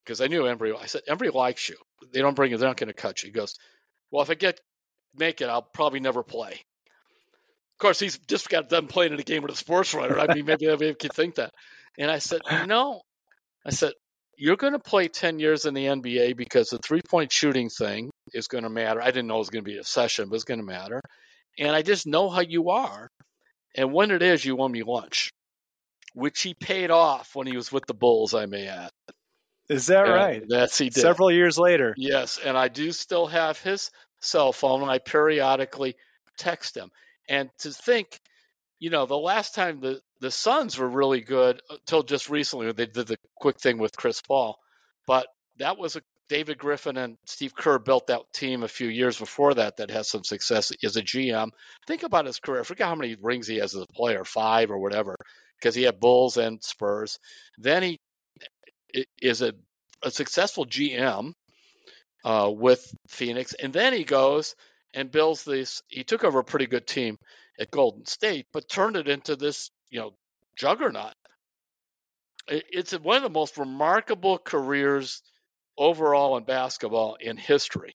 [0.04, 0.76] Because I knew Embry.
[0.76, 1.76] I said, "Embry likes you.
[2.12, 2.56] They don't bring you.
[2.56, 3.54] They're not going to cut you." He goes,
[4.10, 4.60] "Well, if I get
[5.14, 9.24] make it, I'll probably never play." Of course, he's just got done playing in a
[9.24, 10.18] game with a sports writer.
[10.18, 11.52] I mean, maybe maybe could think that.
[11.98, 13.02] And I said, "No,"
[13.64, 13.92] I said,
[14.40, 18.10] you're going to play 10 years in the NBA because the three point shooting thing
[18.32, 19.02] is going to matter.
[19.02, 21.02] I didn't know it was going to be a session, but it's going to matter.
[21.58, 23.10] And I just know how you are.
[23.76, 25.30] And when it is, you owe me lunch,
[26.14, 28.90] which he paid off when he was with the Bulls, I may add.
[29.68, 30.42] Is that And right?
[30.48, 31.00] That's he did.
[31.00, 31.94] Several years later.
[31.96, 35.94] Yes, and I do still have his cell phone, and I periodically
[36.38, 36.90] text him.
[37.28, 38.18] And to think,
[38.80, 42.66] you know, the last time the the Suns were really good uh, until just recently,
[42.66, 44.58] when they did the quick thing with Chris Paul,
[45.06, 45.26] but
[45.58, 49.54] that was a David Griffin and Steve Kerr built that team a few years before
[49.54, 51.50] that that has some success as a GM.
[51.88, 52.60] Think about his career.
[52.60, 55.16] I forget how many rings he has as a player, five or whatever,
[55.60, 57.18] because he had Bulls and Spurs.
[57.58, 58.00] Then he
[59.20, 59.52] is a,
[60.02, 61.32] a successful GM
[62.24, 64.54] uh, with Phoenix, and then he goes
[64.94, 65.82] and builds this.
[65.88, 67.18] He took over a pretty good team
[67.58, 70.14] at Golden State, but turned it into this, you know,
[70.56, 71.14] juggernaut.
[72.48, 75.22] It's one of the most remarkable careers
[75.78, 77.94] overall in basketball in history.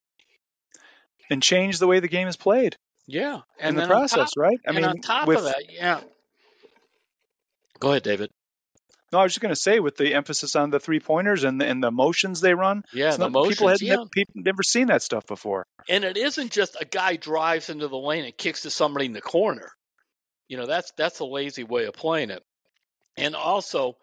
[1.29, 2.77] And changed the way the game is played.
[3.07, 4.59] Yeah, and in the process, top, right?
[4.67, 6.01] I mean, on top with, of that, yeah.
[7.79, 8.31] Go ahead, David.
[9.11, 11.61] No, I was just going to say with the emphasis on the three pointers and
[11.61, 12.83] the, and the motions they run.
[12.91, 13.55] Yeah, the not, motions.
[13.55, 13.95] People had yeah.
[13.95, 15.67] never, people never seen that stuff before.
[15.87, 19.13] And it isn't just a guy drives into the lane and kicks to somebody in
[19.13, 19.71] the corner.
[20.47, 22.43] You know, that's that's a lazy way of playing it.
[23.17, 23.95] And also,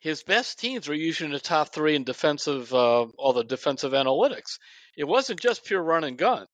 [0.00, 3.92] his best teams were usually in the top three in defensive, uh, all the defensive
[3.92, 4.58] analytics.
[4.96, 6.46] It wasn't just pure run and gun.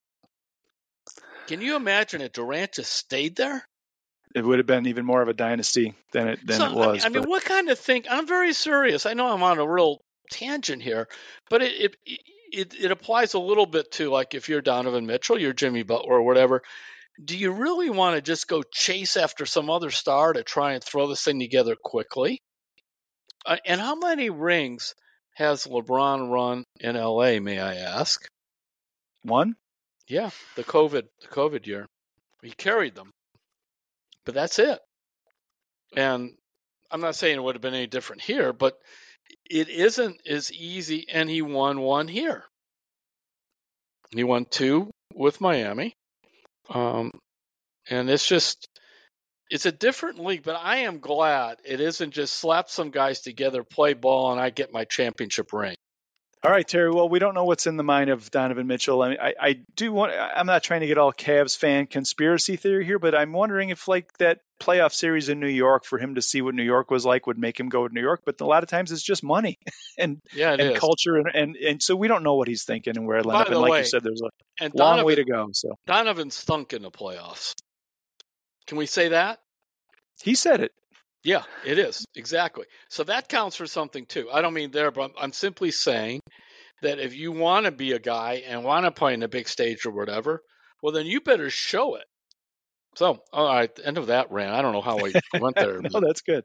[1.46, 3.66] Can you imagine if Durant just stayed there?
[4.34, 7.04] It would have been even more of a dynasty than it than so, it was.
[7.04, 8.04] I mean, I mean, what kind of thing?
[8.10, 9.06] I'm very serious.
[9.06, 11.08] I know I'm on a real tangent here,
[11.48, 12.20] but it it
[12.52, 16.14] it, it applies a little bit to like if you're Donovan Mitchell, you're Jimmy Butler
[16.14, 16.62] or whatever.
[17.22, 20.82] Do you really want to just go chase after some other star to try and
[20.82, 22.40] throw this thing together quickly?
[23.46, 24.94] Uh, and how many rings
[25.34, 28.26] has LeBron run in LA, may I ask?
[29.22, 29.54] One?
[30.08, 31.86] Yeah, the COVID the COVID year.
[32.42, 33.10] He carried them.
[34.24, 34.78] But that's it.
[35.96, 36.32] And
[36.90, 38.78] I'm not saying it would have been any different here, but
[39.48, 42.44] it isn't as easy and he won one here.
[44.10, 45.94] He won two with Miami.
[46.68, 47.10] Um,
[47.90, 48.68] and it's just
[49.50, 53.62] it's a different league, but I am glad it isn't just slap some guys together,
[53.62, 55.76] play ball, and I get my championship ring.
[56.44, 56.90] All right, Terry.
[56.90, 59.00] Well, we don't know what's in the mind of Donovan Mitchell.
[59.00, 60.12] I, mean, I, I do want.
[60.12, 63.88] I'm not trying to get all Cavs fan conspiracy theory here, but I'm wondering if
[63.88, 67.06] like that playoff series in New York for him to see what New York was
[67.06, 68.24] like would make him go to New York.
[68.26, 69.58] But a lot of times it's just money
[69.98, 70.78] and yeah, and is.
[70.78, 73.40] culture, and, and and so we don't know what he's thinking and where it'll end
[73.40, 73.48] up.
[73.48, 74.28] And like way, you said, there's a
[74.62, 75.48] and long way to go.
[75.52, 77.54] So Donovan stunk in the playoffs.
[78.66, 79.40] Can we say that?
[80.22, 80.72] He said it.
[81.24, 82.66] Yeah, it is exactly.
[82.90, 84.28] So that counts for something too.
[84.30, 86.20] I don't mean there, but I'm simply saying
[86.82, 89.48] that if you want to be a guy and want to play in a big
[89.48, 90.42] stage or whatever,
[90.82, 92.04] well, then you better show it.
[92.96, 94.52] So, all right, end of that rant.
[94.54, 95.80] I don't know how I went there.
[95.92, 96.44] no, that's good.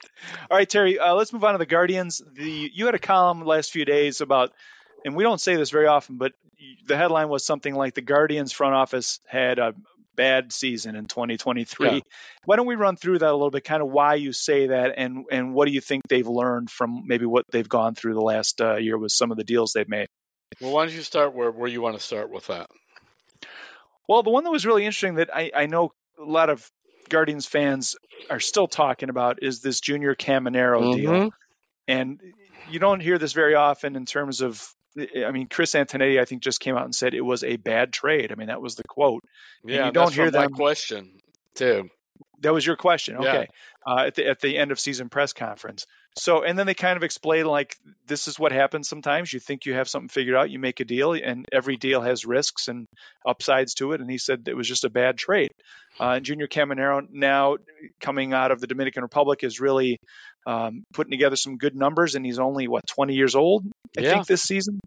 [0.49, 2.21] All right, Terry, uh, let's move on to the Guardians.
[2.33, 4.51] The you had a column last few days about,
[5.05, 6.31] and we don't say this very often, but
[6.87, 9.73] the headline was something like the Guardians front office had a
[10.19, 11.87] bad season in 2023.
[11.87, 11.99] Yeah.
[12.43, 14.95] Why don't we run through that a little bit, kind of why you say that,
[14.97, 18.21] and and what do you think they've learned from maybe what they've gone through the
[18.21, 20.07] last uh, year with some of the deals they've made?
[20.59, 22.67] Well, why don't you start where, where you want to start with that?
[24.09, 26.69] Well, the one that was really interesting that I, I know a lot of
[27.07, 27.95] Guardians fans
[28.29, 30.97] are still talking about is this Junior Caminero Mm-hmm.
[30.97, 31.31] deal.
[31.87, 32.19] And
[32.71, 34.61] you don't hear this very often in terms of,
[34.97, 37.93] I mean, Chris Antonetti, I think, just came out and said it was a bad
[37.93, 38.31] trade.
[38.31, 39.23] I mean, that was the quote.
[39.63, 41.21] And Yeah, you don't that's hear my question
[41.55, 41.89] too.
[42.41, 43.29] That was your question, Yeah.
[43.29, 43.47] okay?
[43.85, 45.85] Uh, at the at the end of season press conference.
[46.17, 47.75] So, and then they kind of explain like
[48.07, 49.31] this is what happens sometimes.
[49.31, 52.25] You think you have something figured out, you make a deal, and every deal has
[52.25, 52.85] risks and
[53.25, 54.01] upsides to it.
[54.01, 55.49] And he said it was just a bad trade.
[55.99, 57.57] Uh, and Junior Caminero now
[58.01, 59.97] coming out of the Dominican Republic is really
[60.47, 63.65] um, putting together some good numbers, and he's only what 20 years old,
[63.97, 64.13] I Yeah.
[64.13, 64.79] think, this season.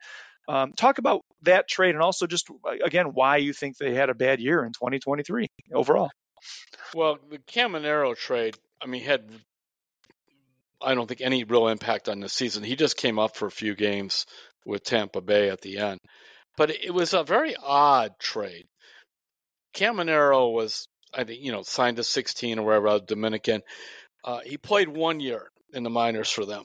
[0.49, 2.49] Um, talk about that trade, and also just
[2.85, 6.11] again why you think they had a bad year in 2023 overall.
[6.95, 9.31] Well, the Caminero trade, I mean, had
[10.85, 12.65] I don't think any real impact on the season.
[12.65, 14.27] He just came up for a few games
[14.67, 16.01] with Tampa Bay at the end,
[16.57, 18.67] but it was a very odd trade.
[19.75, 23.63] Caminero was, I think, you know, signed to 16 or wherever, Dominican.
[24.25, 26.65] Uh, he played one year in the minors for them,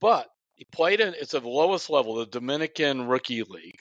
[0.00, 3.80] but he played in it's the lowest level, the Dominican Rookie League.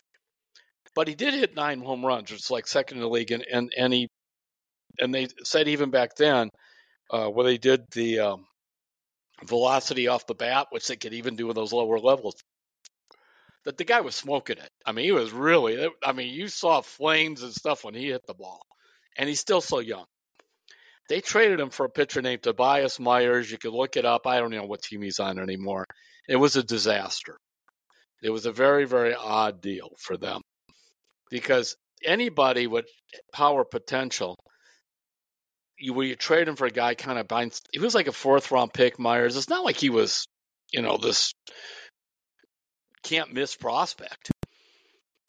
[0.95, 3.45] But he did hit nine home runs, which is like second in the league, and
[3.51, 4.09] and, and he
[4.99, 6.49] and they said even back then,
[7.11, 8.45] uh, where they did the um,
[9.45, 12.35] velocity off the bat, which they could even do in those lower levels,
[13.65, 14.69] that the guy was smoking it.
[14.85, 15.87] I mean, he was really.
[16.03, 18.61] I mean, you saw flames and stuff when he hit the ball,
[19.17, 20.05] and he's still so young.
[21.09, 23.49] They traded him for a pitcher named Tobias Myers.
[23.49, 24.27] You could look it up.
[24.27, 25.85] I don't know what team he's on anymore.
[26.27, 27.37] It was a disaster.
[28.21, 30.41] It was a very, very odd deal for them
[31.31, 32.85] because anybody with
[33.33, 34.37] power potential
[35.79, 38.11] you where you trade him for a guy kind of binds he was like a
[38.11, 40.27] fourth round pick myers it's not like he was
[40.71, 41.33] you know this
[43.03, 44.29] can't miss prospect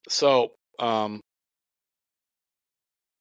[0.09, 1.21] so um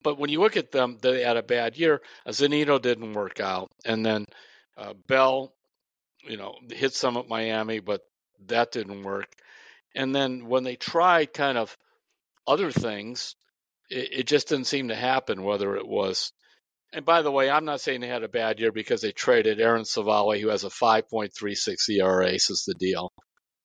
[0.01, 3.69] but when you look at them they had a bad year Zunino didn't work out
[3.86, 4.25] and then
[4.77, 5.53] uh, bell
[6.23, 8.01] you know hit some at miami but
[8.47, 9.27] that didn't work
[9.95, 11.75] and then when they tried kind of
[12.47, 13.36] other things
[13.89, 15.43] it, it just didn't seem to happen.
[15.43, 16.32] Whether it was,
[16.93, 19.61] and by the way, I'm not saying they had a bad year because they traded
[19.61, 23.11] Aaron Civale, who has a 5.36 ERA, since the deal.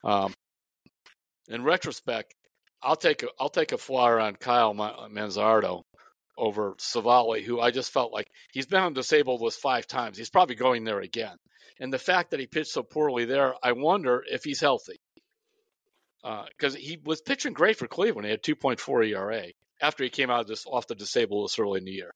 [0.03, 0.35] Um,
[1.49, 2.35] in retrospect,
[2.83, 5.83] I'll take a I'll take a flyer on Kyle Manzardo
[6.37, 10.19] over Civale, who I just felt like he's been on disabled list five times.
[10.19, 11.37] He's probably going there again.
[11.81, 15.01] And the fact that he pitched so poorly there, I wonder if he's healthy.
[16.23, 18.27] Because uh, he was pitching great for Cleveland.
[18.27, 19.45] He had 2.4 ERA
[19.81, 22.13] after he came out of this, off the disabled list early in the year.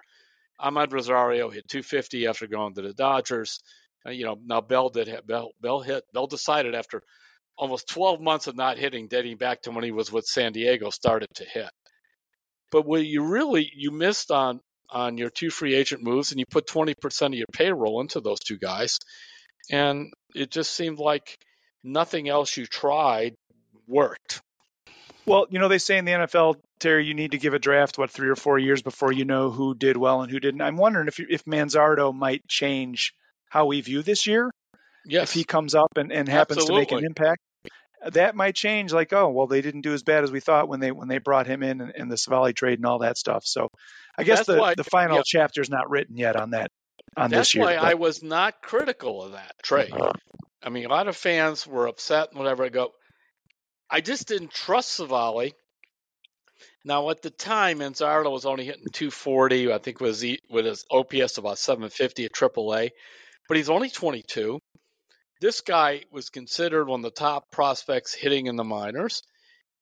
[0.61, 3.61] Amed Rosario hit 250 after going to the Dodgers.
[4.07, 6.05] Uh, you know, now Bell did hit, Bell, Bell hit.
[6.13, 7.03] Bell decided after
[7.57, 10.91] almost 12 months of not hitting, dating back to when he was with San Diego,
[10.91, 11.71] started to hit.
[12.71, 16.47] But what you really you missed on on your two free agent moves, and you
[16.51, 18.99] put 20% of your payroll into those two guys,
[19.71, 21.37] and it just seemed like
[21.85, 23.35] nothing else you tried
[23.87, 24.41] worked.
[25.29, 27.99] Well, you know, they say in the NFL, Terry, you need to give a draft
[27.99, 30.61] what three or four years before you know who did well and who didn't.
[30.63, 33.15] I'm wondering if if Manzardo might change
[33.49, 34.51] how we view this year.
[35.07, 35.31] Yes.
[35.31, 36.87] If he comes up and, and happens Absolutely.
[36.87, 37.41] to make an impact,
[38.13, 38.93] that might change.
[38.93, 41.19] Like, oh, well, they didn't do as bad as we thought when they when they
[41.19, 43.45] brought him in and, and the Civale trade and all that stuff.
[43.47, 43.69] So,
[44.17, 45.23] I guess That's the why- the final yeah.
[45.25, 46.71] chapter is not written yet on that
[47.17, 47.65] on That's this year.
[47.65, 49.93] why but- I was not critical of that trade.
[50.63, 52.65] I mean, a lot of fans were upset and whatever.
[52.65, 52.93] I go,
[53.91, 55.53] I just didn't trust Civale.
[56.85, 59.73] Now, at the time, Manzardo was only hitting 240.
[59.73, 62.91] I think was with his OPS about 750 at AAA,
[63.49, 64.59] but he's only 22.
[65.41, 69.23] This guy was considered one of the top prospects hitting in the minors,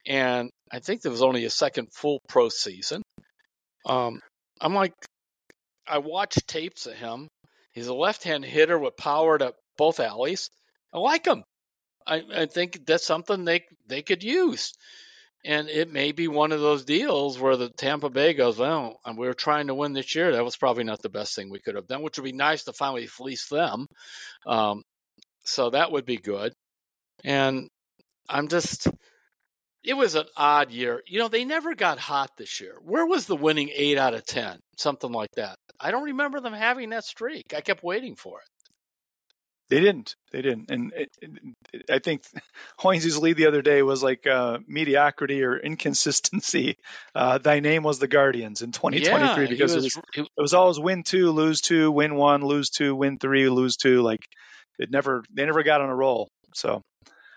[0.07, 3.03] and I think there was only a second full pro season.
[3.87, 4.21] Um,
[4.61, 4.93] I'm like,
[5.87, 7.29] I watched tapes of him.
[7.73, 10.51] He's a left-hand hitter with power to both alleys.
[10.93, 11.45] I like him.
[12.07, 14.73] I, I think that's something they they could use,
[15.45, 19.17] and it may be one of those deals where the Tampa Bay goes, well, and
[19.19, 20.33] we were trying to win this year.
[20.33, 22.65] That was probably not the best thing we could have done, which would be nice
[22.65, 23.87] to finally fleece them.
[24.47, 24.83] Um,
[25.45, 26.53] so that would be good.
[27.25, 27.69] And
[28.29, 28.89] I'm just,
[29.85, 31.03] it was an odd year.
[31.07, 32.77] You know, they never got hot this year.
[32.83, 34.59] Where was the winning eight out of 10?
[34.79, 35.57] Something like that.
[35.81, 37.55] I don't remember them having that streak.
[37.55, 38.49] I kept waiting for it.
[39.69, 40.15] They didn't.
[40.31, 40.71] They didn't.
[40.71, 42.23] And it, it, I think
[42.81, 46.77] Hoynes' lead the other day was like uh, mediocrity or inconsistency.
[47.15, 50.29] Uh, Thy name was the Guardians in 2023 yeah, because it was- was he- it
[50.41, 54.03] was always win two, lose two, win one, lose two, win three, lose two.
[54.03, 54.21] Like
[54.79, 56.29] it never they never got on a roll.
[56.55, 56.83] So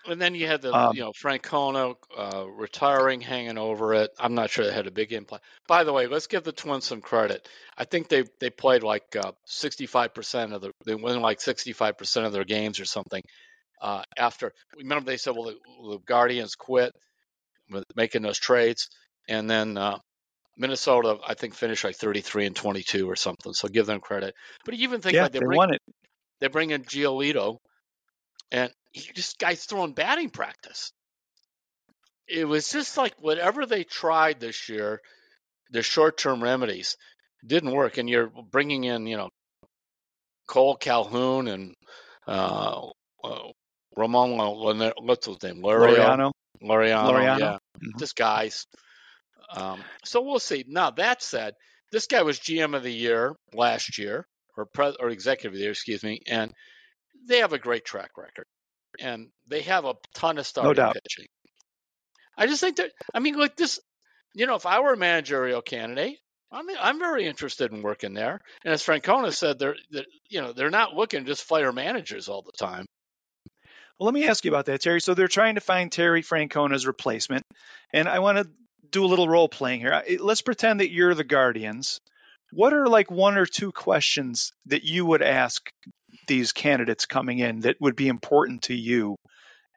[0.06, 4.10] And then you had the, Um, you know, Francona uh, retiring, hanging over it.
[4.18, 5.44] I'm not sure they had a big impact.
[5.68, 7.46] By the way, let's give the Twins some credit.
[7.76, 12.32] I think they they played like uh, 65% of the, they won like 65% of
[12.32, 13.22] their games or something.
[13.80, 15.56] Uh, after remember they said, well, the,
[15.90, 16.92] the Guardians quit
[17.94, 18.88] making those trades,
[19.28, 19.98] and then uh,
[20.56, 23.52] Minnesota, I think, finished like 33 and 22 or something.
[23.52, 24.34] So give them credit.
[24.64, 25.80] But you even think yeah, like they they bring won it.
[26.40, 27.58] they bring in Giolito,
[28.50, 30.92] and he just guy's throwing batting practice.
[32.28, 35.00] It was just like whatever they tried this year,
[35.70, 36.96] the short-term remedies
[37.44, 39.28] didn't work, and you're bringing in, you know,
[40.48, 41.74] Kole Calhoun and
[42.26, 42.88] uh,
[43.24, 43.48] uh,
[43.96, 46.32] Ramon, what's his name, Laureano.
[46.62, 47.38] Laureano, Laureano.
[47.38, 47.98] yeah, Mhm.
[47.98, 48.66] just guys.
[49.50, 50.64] Um, so we'll see.
[50.68, 51.54] Now that said,
[51.90, 54.26] this guy was GM of the year last year,
[54.56, 56.52] or pres- or executive of the year, excuse me, and
[57.26, 58.44] they have a great track record,
[58.98, 60.94] and they have a ton of starting doubt.
[60.94, 61.26] pitching.
[62.36, 63.80] I just think that I mean, like this,
[64.34, 66.18] you know, if I were a managerial candidate,
[66.52, 68.40] I mean, I'm very interested in working there.
[68.64, 72.28] And as Francona said, they're, they're you know they're not looking to just fire managers
[72.28, 72.86] all the time.
[73.98, 75.00] Well, let me ask you about that, Terry.
[75.00, 77.44] So they're trying to find Terry Francona's replacement,
[77.92, 78.48] and I want to
[78.90, 80.02] do a little role playing here.
[80.18, 82.00] Let's pretend that you're the Guardians.
[82.52, 85.70] What are like one or two questions that you would ask
[86.30, 89.16] these candidates coming in that would be important to you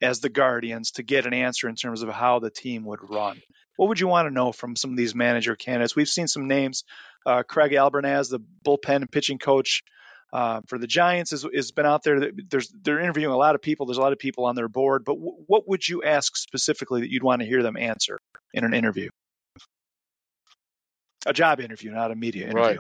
[0.03, 3.41] as the Guardians to get an answer in terms of how the team would run?
[3.75, 5.95] What would you want to know from some of these manager candidates?
[5.95, 6.83] We've seen some names.
[7.25, 9.81] Uh, Craig Albernaz, the bullpen and pitching coach
[10.31, 12.29] uh, for the Giants, has, has been out there.
[12.49, 13.87] There's they're interviewing a lot of people.
[13.87, 15.05] There's a lot of people on their board.
[15.05, 18.19] But w- what would you ask specifically that you'd want to hear them answer
[18.53, 19.09] in an interview?
[21.25, 22.61] A job interview, not a media interview.
[22.61, 22.79] Right.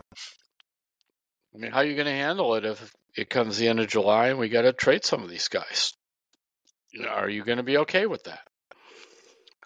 [1.53, 3.87] I mean, how are you going to handle it if it comes the end of
[3.87, 5.93] July and we got to trade some of these guys?
[7.07, 8.47] Are you going to be okay with that?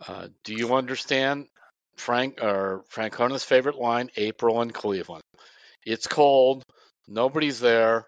[0.05, 1.47] Uh, do you understand
[1.95, 5.23] Frank or Francona's favorite line, April in Cleveland?
[5.85, 6.63] It's cold,
[7.07, 8.05] nobody's there.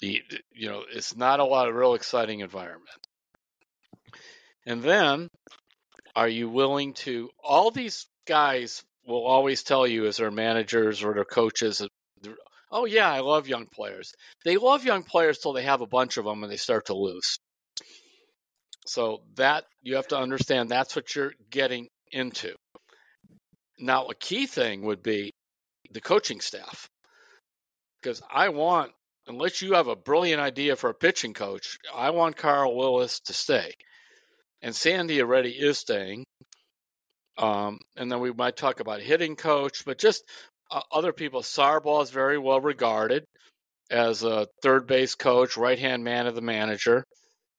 [0.00, 2.88] The you know, it's not a lot of real exciting environment.
[4.66, 5.28] And then,
[6.16, 11.14] are you willing to all these guys will always tell you as their managers or
[11.14, 11.86] their coaches,
[12.74, 14.12] oh yeah, I love young players.
[14.44, 16.94] They love young players till they have a bunch of them and they start to
[16.94, 17.38] lose.
[18.86, 22.54] So that you have to understand that's what you're getting into.
[23.78, 25.32] Now, a key thing would be
[25.92, 26.88] the coaching staff.
[28.02, 28.92] Because I want,
[29.26, 33.32] unless you have a brilliant idea for a pitching coach, I want Carl Willis to
[33.32, 33.72] stay.
[34.60, 36.24] And Sandy already is staying.
[37.38, 40.22] Um, and then we might talk about hitting coach, but just
[40.92, 41.42] other people.
[41.42, 43.24] Sarbaugh is very well regarded
[43.90, 47.04] as a third base coach, right hand man of the manager.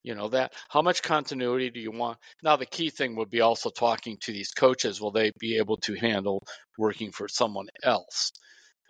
[0.04, 0.54] You know that.
[0.70, 2.20] How much continuity do you want?
[2.44, 5.02] Now the key thing would be also talking to these coaches.
[5.02, 6.44] Will they be able to handle
[6.78, 8.32] working for someone else?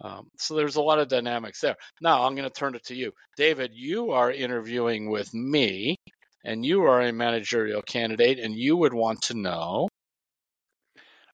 [0.03, 1.75] Um, so there's a lot of dynamics there.
[2.01, 3.71] Now I'm going to turn it to you, David.
[3.73, 5.95] You are interviewing with me,
[6.43, 9.87] and you are a managerial candidate, and you would want to know.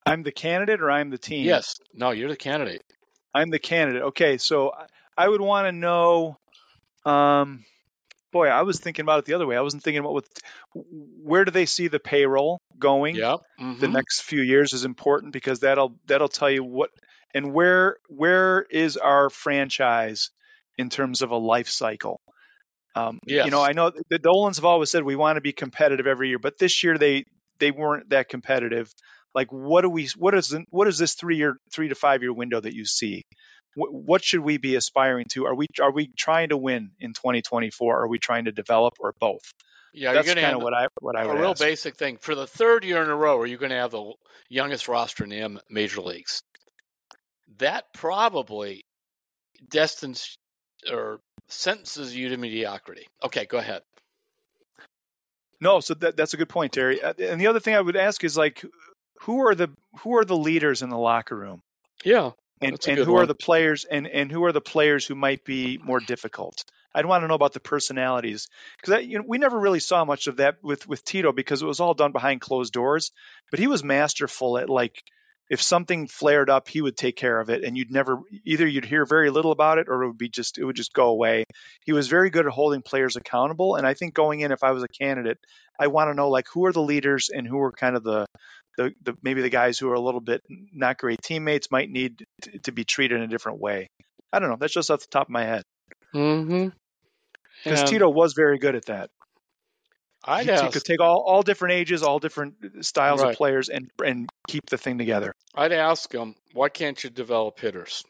[0.05, 1.45] I'm the candidate, or I'm the team.
[1.45, 1.75] Yes.
[1.93, 2.83] No, you're the candidate.
[3.33, 4.03] I'm the candidate.
[4.03, 4.73] Okay, so
[5.17, 6.37] I would want to know.
[7.05, 7.65] Um,
[8.31, 9.55] boy, I was thinking about it the other way.
[9.55, 10.25] I wasn't thinking about what,
[10.73, 13.15] where do they see the payroll going?
[13.15, 13.37] Yeah.
[13.59, 13.79] Mm-hmm.
[13.79, 16.89] The next few years is important because that'll that'll tell you what
[17.33, 20.31] and where where is our franchise
[20.77, 22.19] in terms of a life cycle.
[22.95, 23.45] Um, yes.
[23.45, 26.29] You know, I know the Dolans have always said we want to be competitive every
[26.29, 27.25] year, but this year they
[27.59, 28.91] they weren't that competitive.
[29.33, 30.09] Like, what do we?
[30.17, 33.23] What is what is this three year, three to five year window that you see?
[33.75, 35.45] what should we be aspiring to?
[35.45, 38.01] Are we are we trying to win in 2024?
[38.03, 39.53] Are we trying to develop, or both?
[39.93, 41.61] Yeah, that's kind of what I what I a would real ask.
[41.61, 43.37] basic thing for the third year in a row.
[43.39, 44.13] Are you going to have the
[44.49, 46.43] youngest roster in the major leagues?
[47.59, 48.83] That probably
[49.69, 50.37] destines
[50.89, 53.07] or sentences you to mediocrity.
[53.23, 53.81] Okay, go ahead.
[55.59, 57.01] No, so that, that's a good point, Terry.
[57.01, 58.65] Uh, and the other thing I would ask is like,
[59.21, 59.69] who are the
[59.99, 61.61] who are the leaders in the locker room?
[62.03, 63.23] Yeah, and, and who one.
[63.23, 66.63] are the players and, and who are the players who might be more difficult
[66.93, 68.47] i'd want to know about the personalities
[68.79, 71.65] because you know, we never really saw much of that with with tito because it
[71.65, 73.11] was all done behind closed doors
[73.49, 75.03] but he was masterful at like
[75.49, 78.85] if something flared up he would take care of it and you'd never either you'd
[78.85, 81.43] hear very little about it or it would be just it would just go away
[81.85, 84.71] he was very good at holding players accountable and i think going in if i
[84.71, 85.37] was a candidate
[85.79, 88.25] i want to know like who are the leaders and who are kind of the
[88.77, 92.23] the, the maybe the guys who are a little bit not great teammates might need
[92.43, 93.87] to, to be treated in a different way.
[94.33, 94.57] I don't know.
[94.59, 95.63] That's just off the top of my head.
[96.15, 96.69] Mm-hmm.
[97.63, 99.09] Because Tito was very good at that.
[100.23, 103.31] I'd he, he could take all, all different ages, all different styles Right.
[103.31, 105.33] of players, and and keep the thing together.
[105.55, 108.03] I'd ask him, why can't you develop hitters?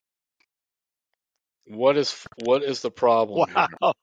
[1.67, 3.49] What is what is the problem?
[3.49, 3.67] here?
[3.81, 3.93] Wow,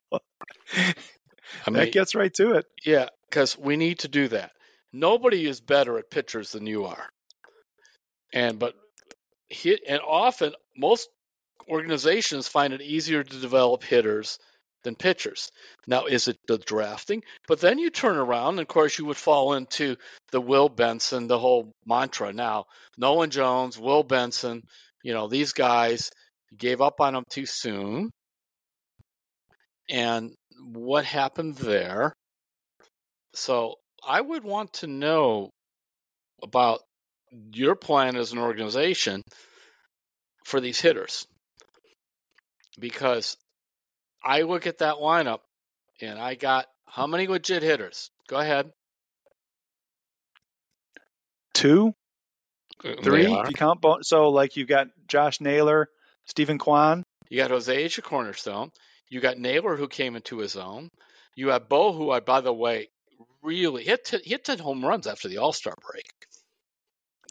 [1.66, 2.66] I mean, that gets right to it.
[2.84, 4.52] yeah, because we need to do that.
[4.92, 7.08] Nobody is better at pitchers than you are,
[8.32, 8.74] and but
[9.48, 11.08] hit and often most
[11.68, 14.38] organizations find it easier to develop hitters
[14.84, 15.50] than pitchers.
[15.86, 17.22] Now, is it the drafting?
[17.46, 19.96] But then you turn around, and of course, you would fall into
[20.32, 22.32] the Will Benson, the whole mantra.
[22.32, 22.66] Now,
[22.96, 24.62] Nolan Jones, Will Benson,
[25.02, 26.10] you know, these guys
[26.56, 28.10] gave up on them too soon.
[29.90, 32.12] And what happened there?
[33.34, 33.74] So,
[34.06, 35.50] I would want to know
[36.42, 36.80] about
[37.52, 39.22] your plan as an organization
[40.44, 41.26] for these hitters
[42.78, 43.36] because
[44.22, 45.40] I look at that lineup
[46.00, 48.10] and I got how many legit hitters?
[48.28, 48.70] Go ahead.
[51.54, 51.92] Two,
[52.84, 53.26] uh, three.
[53.26, 55.88] If you count, Bo- so like you've got Josh Naylor,
[56.26, 57.02] Steven Kwan.
[57.28, 58.70] You got Jose as your cornerstone.
[59.10, 60.88] You got Naylor who came into his own.
[61.34, 62.88] You have Bo, who I, by the way,
[63.42, 66.10] really hit t- hit ten home runs after the All Star break.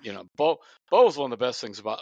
[0.04, 0.58] You know, Bo
[0.92, 2.02] Bo was one of the best things about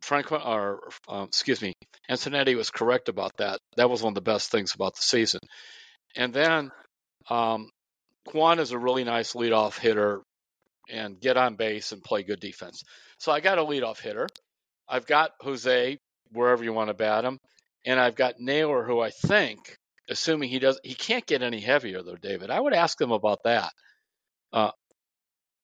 [0.00, 1.72] Frank or um, excuse me,
[2.10, 3.58] Antonetti was correct about that.
[3.76, 5.40] That was one of the best things about the season.
[6.16, 6.70] And then
[7.28, 7.70] um,
[8.28, 10.22] Kwan is a really nice leadoff hitter
[10.90, 12.82] and get on base and play good defense.
[13.18, 14.28] So I got a leadoff hitter.
[14.88, 15.98] I've got Jose
[16.32, 17.38] wherever you want to bat him,
[17.86, 19.76] and I've got Naylor, who I think,
[20.08, 22.50] assuming he does, he can't get any heavier though, David.
[22.50, 23.72] I would ask him about that.
[24.52, 24.70] Uh,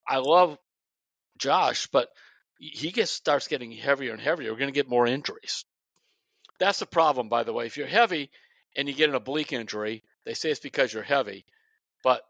[0.08, 0.58] I love
[1.38, 2.08] Josh, but
[2.58, 4.52] he gets starts getting heavier and heavier.
[4.52, 5.64] We're going to get more injuries.
[6.58, 7.66] That's the problem, by the way.
[7.66, 8.30] If you're heavy
[8.76, 11.46] and you get an oblique injury, they say it's because you're heavy,
[12.04, 12.22] but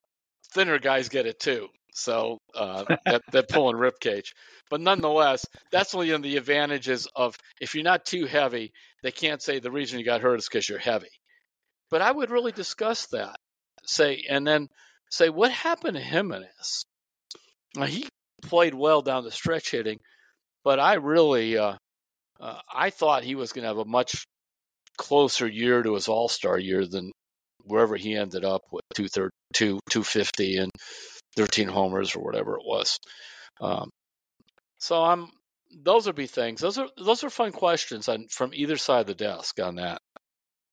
[0.52, 1.68] thinner guys get it too.
[1.92, 4.34] So uh, that, they're pulling rib cage.
[4.70, 9.42] But nonetheless, that's one of the advantages of if you're not too heavy, they can't
[9.42, 11.10] say the reason you got hurt is because you're heavy.
[11.90, 13.36] But I would really discuss that.
[13.84, 14.68] Say and then
[15.10, 16.84] say what happened to Giménez.
[17.76, 18.08] Now he
[18.42, 19.98] played well down the stretch hitting,
[20.64, 21.76] but I really, uh,
[22.40, 24.24] uh, I thought he was going to have a much
[24.98, 27.12] closer year to his All Star year than
[27.64, 30.70] wherever he ended up with two thirty two, 250 and
[31.36, 32.98] 13 homers or whatever it was.
[33.60, 33.90] Um,
[34.78, 35.28] so I'm
[35.84, 36.60] those would be things.
[36.60, 40.00] Those are those are fun questions on, from either side of the desk on that.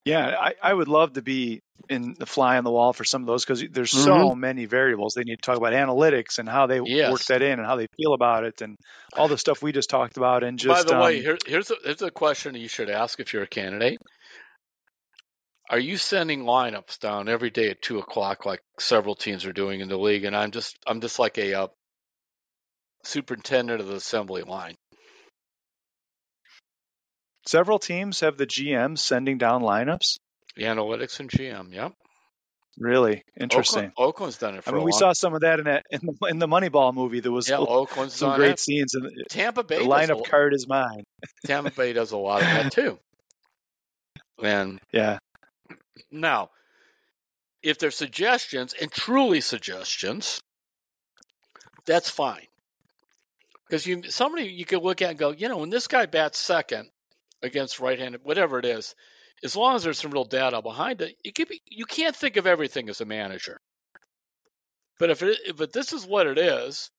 [0.07, 3.21] Yeah, I, I would love to be in the fly on the wall for some
[3.21, 4.39] of those because there's so mm-hmm.
[4.39, 5.13] many variables.
[5.13, 7.11] They need to talk about analytics and how they yes.
[7.11, 8.77] work that in and how they feel about it and
[9.15, 10.43] all the stuff we just talked about.
[10.43, 13.19] And just by the um, way, here, here's a, here's a question you should ask
[13.19, 13.99] if you're a candidate.
[15.69, 19.81] Are you sending lineups down every day at two o'clock like several teams are doing
[19.81, 20.23] in the league?
[20.23, 21.67] And I'm just I'm just like a uh,
[23.03, 24.75] superintendent of the assembly line.
[27.47, 30.19] Several teams have the GM sending down lineups.
[30.55, 31.93] The analytics and GM, yep.
[32.79, 33.91] Really interesting.
[33.97, 34.63] Oakland, Oakland's done it.
[34.67, 34.99] I mean, we long.
[34.99, 37.21] saw some of that in that in the, in the Moneyball movie.
[37.21, 38.59] There was yeah, Oakland's some great it.
[38.59, 38.93] scenes.
[38.93, 39.79] And Tampa Bay.
[39.79, 41.03] The lineup a, card is mine.
[41.45, 42.99] Tampa Bay does a lot of that too.
[44.39, 45.17] And yeah.
[46.11, 46.51] Now,
[47.63, 50.39] if they're suggestions and truly suggestions,
[51.87, 52.45] that's fine.
[53.67, 56.37] Because you somebody you could look at and go, you know, when this guy bats
[56.37, 56.87] second,
[57.41, 58.95] against right-handed, whatever it is,
[59.43, 62.47] as long as there's some real data behind it, it be, you can't think of
[62.47, 63.59] everything as a manager.
[64.99, 66.89] But if it, if this is what it is,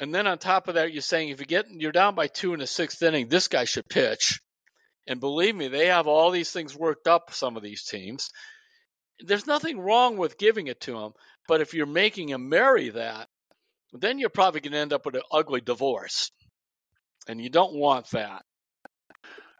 [0.00, 2.52] and then on top of that, you're saying if you get you're down by two
[2.52, 4.40] in the sixth inning, this guy should pitch.
[5.06, 7.32] And believe me, they have all these things worked up.
[7.32, 8.30] Some of these teams,
[9.20, 11.12] there's nothing wrong with giving it to him.
[11.46, 13.28] But if you're making him marry that,
[13.92, 16.30] then you're probably going to end up with an ugly divorce,
[17.26, 18.42] and you don't want that.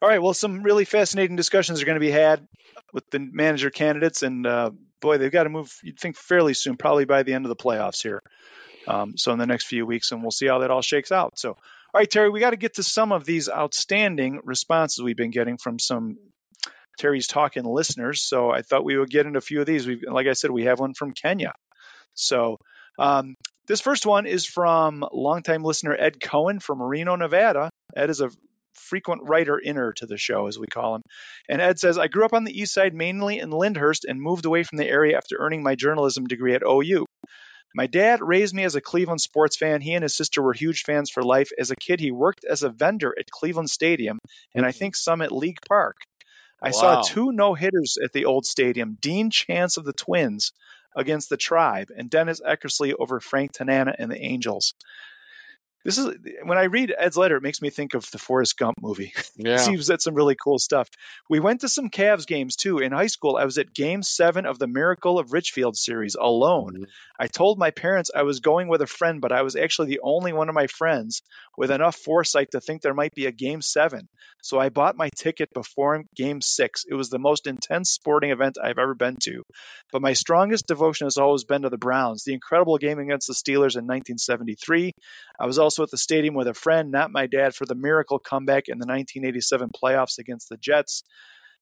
[0.01, 0.23] All right.
[0.23, 2.47] Well, some really fascinating discussions are going to be had
[2.93, 4.71] with the manager candidates, and uh,
[5.01, 5.73] boy, they've got to move.
[5.83, 8.23] You'd think fairly soon, probably by the end of the playoffs here.
[8.87, 11.39] Um, so in the next few weeks, and we'll see how that all shakes out.
[11.39, 11.59] So, all
[11.95, 15.59] right, Terry, we got to get to some of these outstanding responses we've been getting
[15.59, 16.17] from some
[16.99, 18.23] Terry's talking listeners.
[18.23, 19.87] So I thought we would get into a few of these.
[19.87, 21.55] We, like I said, we have one from Kenya.
[22.15, 22.59] So
[22.99, 23.37] um,
[23.67, 27.71] this first one is from longtime listener Ed Cohen from Reno, Nevada.
[27.97, 28.31] Ed is a
[28.75, 31.03] frequent writer inner to the show, as we call him.
[31.49, 34.45] And Ed says, I grew up on the east side, mainly in Lyndhurst, and moved
[34.45, 37.07] away from the area after earning my journalism degree at OU.
[37.75, 39.81] My dad raised me as a Cleveland sports fan.
[39.81, 41.51] He and his sister were huge fans for life.
[41.59, 44.19] As a kid, he worked as a vendor at Cleveland Stadium
[44.55, 44.79] and I mm-hmm.
[44.79, 45.97] think some at League Park.
[46.61, 46.73] I wow.
[46.73, 50.53] saw two no hitters at the old stadium Dean Chance of the Twins
[50.97, 54.75] against the Tribe and Dennis Eckersley over Frank Tanana and the Angels
[55.85, 58.77] this is when I read Ed's letter, it makes me think of the Forrest Gump
[58.81, 59.13] movie.
[59.41, 59.59] Yeah.
[59.59, 60.89] Seems that some really cool stuff.
[61.31, 62.79] We went to some Cavs games too.
[62.79, 66.75] In high school, I was at game seven of the Miracle of Richfield series alone.
[66.75, 66.85] Mm-hmm.
[67.21, 70.01] I told my parents I was going with a friend, but I was actually the
[70.03, 71.23] only one of my friends
[71.57, 74.09] with enough foresight to think there might be a game seven.
[74.43, 76.85] So I bought my ticket before game six.
[76.89, 79.43] It was the most intense sporting event I've ever been to.
[79.93, 82.25] But my strongest devotion has always been to the Browns.
[82.25, 84.93] The incredible game against the Steelers in 1973.
[85.39, 87.77] I was also also at the stadium with a friend, not my dad, for the
[87.77, 91.05] miracle comeback in the 1987 playoffs against the Jets.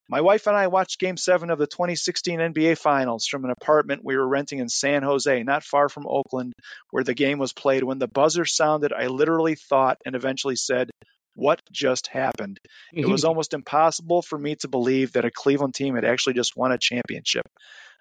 [0.09, 4.05] My wife and I watched Game 7 of the 2016 NBA Finals from an apartment
[4.05, 6.55] we were renting in San Jose, not far from Oakland,
[6.91, 7.83] where the game was played.
[7.83, 10.91] When the buzzer sounded, I literally thought and eventually said,
[11.35, 12.59] What just happened?
[12.95, 16.57] It was almost impossible for me to believe that a Cleveland team had actually just
[16.57, 17.47] won a championship.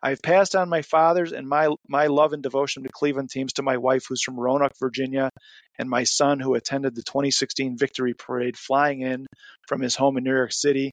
[0.03, 3.63] I've passed on my father's and my my love and devotion to Cleveland teams to
[3.63, 5.29] my wife, who's from Roanoke, Virginia,
[5.79, 9.25] and my son, who attended the 2016 Victory Parade, flying in
[9.67, 10.91] from his home in New York City.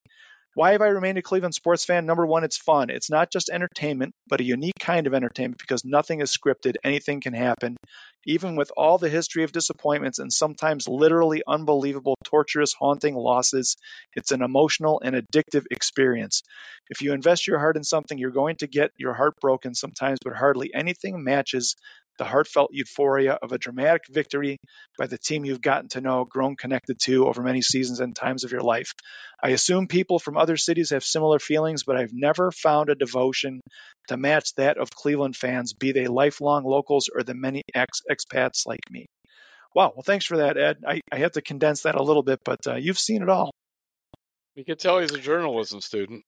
[0.54, 2.04] Why have I remained a Cleveland sports fan?
[2.04, 2.90] Number one, it's fun.
[2.90, 6.74] It's not just entertainment, but a unique kind of entertainment because nothing is scripted.
[6.84, 7.76] Anything can happen.
[8.26, 13.76] Even with all the history of disappointments and sometimes literally unbelievable, torturous, haunting losses,
[14.14, 16.42] it's an emotional and addictive experience.
[16.90, 20.18] If you invest your heart in something, you're going to get your heart broken sometimes,
[20.22, 21.76] but hardly anything matches
[22.18, 24.58] the heartfelt euphoria of a dramatic victory
[24.98, 28.44] by the team you've gotten to know, grown connected to over many seasons and times
[28.44, 28.92] of your life.
[29.42, 33.60] I assume people from other cities have similar feelings, but I've never found a devotion
[34.08, 38.66] to match that of Cleveland fans, be they lifelong locals or the many ex expats
[38.66, 39.06] like me.
[39.74, 39.92] Wow.
[39.94, 40.78] Well, thanks for that, Ed.
[40.86, 43.50] I, I have to condense that a little bit, but uh, you've seen it all.
[44.54, 46.24] You can tell he's a journalism student.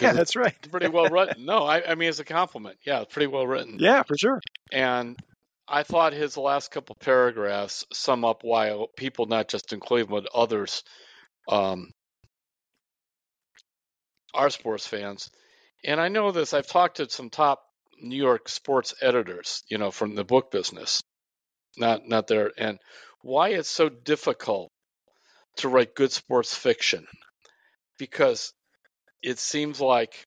[0.00, 0.54] Yeah, that's right.
[0.70, 1.44] pretty well written.
[1.44, 2.78] No, I, I mean it's a compliment.
[2.84, 3.76] Yeah, pretty well written.
[3.78, 4.40] Yeah, for sure.
[4.72, 5.18] And
[5.68, 10.82] I thought his last couple paragraphs sum up why people, not just in Cleveland, others,
[11.48, 11.90] um,
[14.34, 15.30] are sports fans.
[15.84, 16.54] And I know this.
[16.54, 17.62] I've talked to some top
[18.00, 21.02] New York sports editors, you know, from the book business,
[21.76, 22.52] not not there.
[22.58, 22.78] And
[23.22, 24.70] why it's so difficult
[25.56, 27.06] to write good sports fiction
[27.98, 28.52] because
[29.22, 30.26] it seems like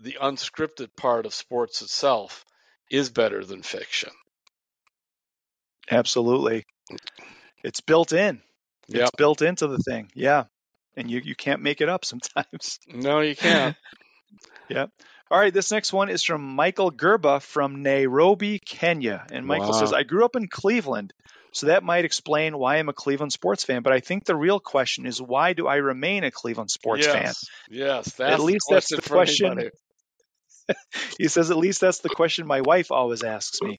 [0.00, 2.44] the unscripted part of sports itself
[2.90, 4.10] is better than fiction.
[5.90, 6.64] Absolutely.
[7.62, 8.40] It's built in.
[8.88, 9.00] Yep.
[9.02, 10.10] It's built into the thing.
[10.14, 10.44] Yeah.
[10.96, 12.78] And you, you can't make it up sometimes.
[12.88, 13.76] No, you can't.
[14.68, 14.86] yeah.
[15.30, 19.26] All right, this next one is from Michael Gerba from Nairobi, Kenya.
[19.32, 19.80] And Michael Wow.
[19.80, 21.12] says, I grew up in Cleveland,
[21.56, 23.80] so that might explain why I'm a Cleveland sports fan.
[23.80, 27.22] But I think the real question is why do I remain a Cleveland sports fan?
[27.22, 27.44] yes.
[27.70, 29.46] Yes, that's least the that's the question.
[29.46, 29.70] anybody.
[31.18, 33.78] He says, at least that's the question my wife always asks me.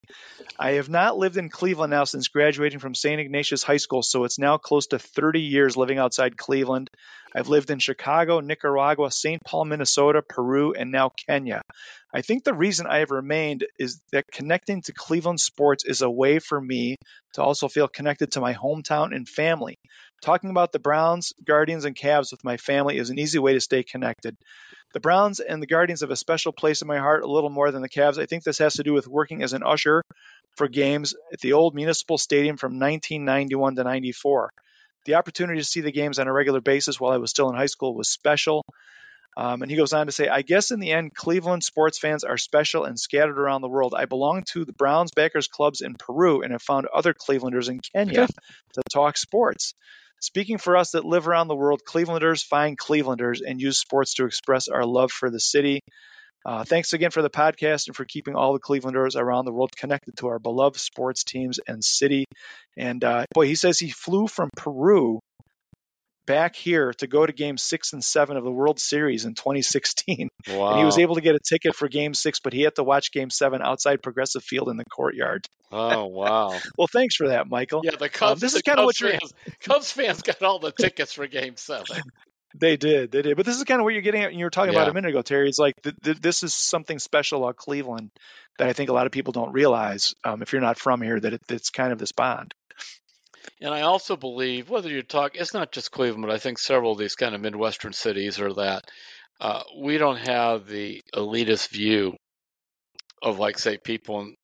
[0.58, 3.20] I have not lived in Cleveland now since graduating from St.
[3.20, 6.90] Ignatius High School, so it's now close to 30 years living outside Cleveland.
[7.36, 9.44] I've lived in Chicago, Nicaragua, St.
[9.44, 11.62] Paul, Minnesota, Peru, and now Kenya.
[12.14, 16.10] I think the reason I have remained is that connecting to Cleveland sports is a
[16.10, 16.96] way for me
[17.34, 19.76] to also feel connected to my hometown and family.
[20.24, 23.62] Talking about the Browns, Guardians, and Cavs with my family is an easy way to
[23.62, 24.36] stay connected.
[24.94, 27.72] The Browns and the Guardians have a special place in my heart, a little more
[27.72, 28.18] than the Cavs.
[28.18, 30.02] I think this has to do with working as an usher
[30.56, 34.52] for games at the old Municipal Stadium from 1991 to 94.
[35.06, 37.56] The opportunity to see the games on a regular basis while I was still in
[37.56, 38.64] high school was special.
[39.38, 42.24] Um, and he goes on to say, I guess in the end, Cleveland sports fans
[42.24, 43.94] are special and scattered around the world.
[43.96, 47.80] I belong to the Browns backers clubs in Peru and have found other Clevelanders in
[47.80, 48.26] Kenya
[48.74, 49.76] to talk sports.
[50.20, 54.26] Speaking for us that live around the world, Clevelanders find Clevelanders and use sports to
[54.26, 55.82] express our love for the city.
[56.44, 59.76] Uh, thanks again for the podcast and for keeping all the Clevelanders around the world
[59.76, 62.26] connected to our beloved sports teams and city.
[62.76, 65.20] And uh, boy, he says he flew from Peru
[66.28, 70.30] back here to go to game six and seven of the World Series in 2016.
[70.50, 70.68] Wow.
[70.70, 72.84] And he was able to get a ticket for game six, but he had to
[72.84, 75.46] watch game seven outside Progressive Field in the courtyard.
[75.72, 76.56] oh, wow.
[76.78, 77.82] Well, thanks for that, Michael.
[77.84, 80.72] Yeah, the Cubs, this the is kinda what you're- fans, Cubs fans got all the
[80.72, 82.02] tickets for game seven.
[82.60, 83.36] They did, they did.
[83.38, 84.94] But this is kind of what you're getting at, and you were talking about a
[84.94, 85.48] minute ago, Terry.
[85.48, 88.10] It's like th- th- this is something special about Cleveland
[88.58, 91.20] that I think a lot of people don't realize um, if you're not from here
[91.20, 92.54] that it, it's kind of this bond.
[93.62, 96.92] And I also believe, whether you talk, it's not just Cleveland, but I think several
[96.92, 98.84] of these kind of Midwestern cities are that
[99.42, 102.16] uh, we don't have the elitist view
[103.22, 104.36] of, like, say, people in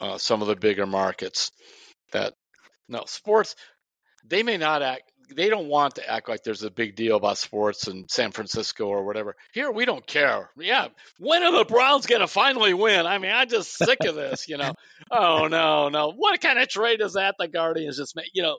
[0.00, 1.50] uh, some of the bigger markets
[2.12, 2.32] that,
[2.88, 3.56] no, sports,
[4.24, 5.02] they may not act,
[5.34, 8.86] they don't want to act like there's a big deal about sports in San Francisco
[8.86, 9.36] or whatever.
[9.52, 10.50] Here, we don't care.
[10.56, 13.06] Yeah, when are the Browns going to finally win?
[13.06, 14.72] I mean, I'm just sick of this, you know.
[15.12, 16.12] Oh, no, no.
[16.12, 18.30] What kind of trade is that the Guardians just made?
[18.32, 18.58] You know,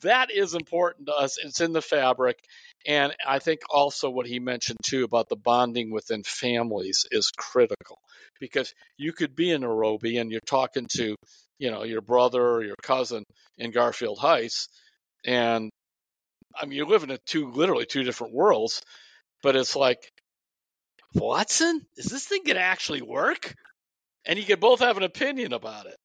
[0.00, 1.38] that is important to us.
[1.38, 2.38] It's in the fabric.
[2.86, 7.98] And I think also what he mentioned too about the bonding within families is critical
[8.40, 11.14] because you could be in Nairobi and you're talking to,
[11.58, 13.22] you know, your brother or your cousin
[13.58, 14.68] in Garfield Heights,
[15.24, 15.70] and
[16.60, 18.82] I mean, you live in two, literally two different worlds,
[19.42, 20.12] but it's like,
[21.14, 23.54] Watson, is this thing going to actually work?
[24.24, 25.96] And you can both have an opinion about it.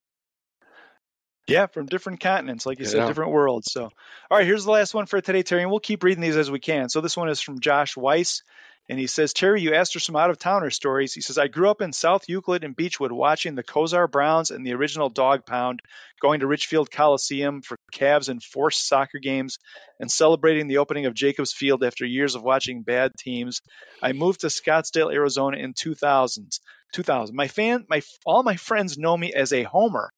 [1.47, 3.71] Yeah, from different continents, like you said, different worlds.
[3.71, 3.91] So, all
[4.37, 6.59] right, here's the last one for today, Terry, and we'll keep reading these as we
[6.59, 6.89] can.
[6.89, 8.43] So, this one is from Josh Weiss,
[8.89, 11.13] and he says, Terry, you asked for some out of towner stories.
[11.13, 14.65] He says, I grew up in South Euclid and Beechwood watching the Kosar Browns and
[14.65, 15.81] the original Dog Pound,
[16.21, 19.59] going to Richfield Coliseum for Cavs and Force soccer games,
[19.99, 23.61] and celebrating the opening of Jacobs Field after years of watching bad teams.
[24.01, 26.59] I moved to Scottsdale, Arizona in 2000s.
[26.93, 27.35] 2000.
[27.35, 30.13] My fan, my all my friends know me as a homer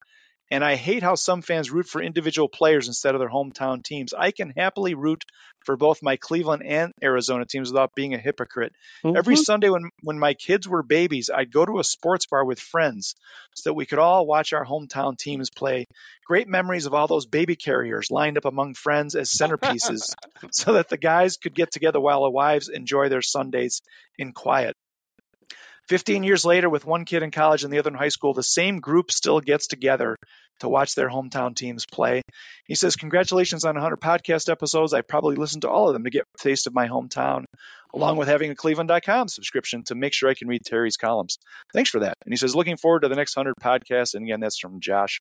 [0.51, 4.13] and I hate how some fans root for individual players instead of their hometown teams.
[4.13, 5.23] I can happily root
[5.65, 8.73] for both my Cleveland and Arizona teams without being a hypocrite.
[9.03, 9.43] Every mm-hmm.
[9.43, 13.15] Sunday when when my kids were babies, I'd go to a sports bar with friends
[13.55, 15.85] so that we could all watch our hometown teams play.
[16.25, 20.13] Great memories of all those baby carriers lined up among friends as centerpieces
[20.51, 23.81] so that the guys could get together while the wives enjoy their Sundays
[24.17, 24.75] in quiet.
[25.89, 28.43] 15 years later, with one kid in college and the other in high school, the
[28.43, 30.15] same group still gets together
[30.59, 32.21] to watch their hometown teams play.
[32.67, 34.93] He says, Congratulations on 100 podcast episodes.
[34.93, 37.45] I probably listened to all of them to get a taste of my hometown,
[37.93, 41.39] along with having a Cleveland.com subscription to make sure I can read Terry's columns.
[41.73, 42.13] Thanks for that.
[42.23, 44.13] And he says, Looking forward to the next 100 podcasts.
[44.13, 45.19] And again, that's from Josh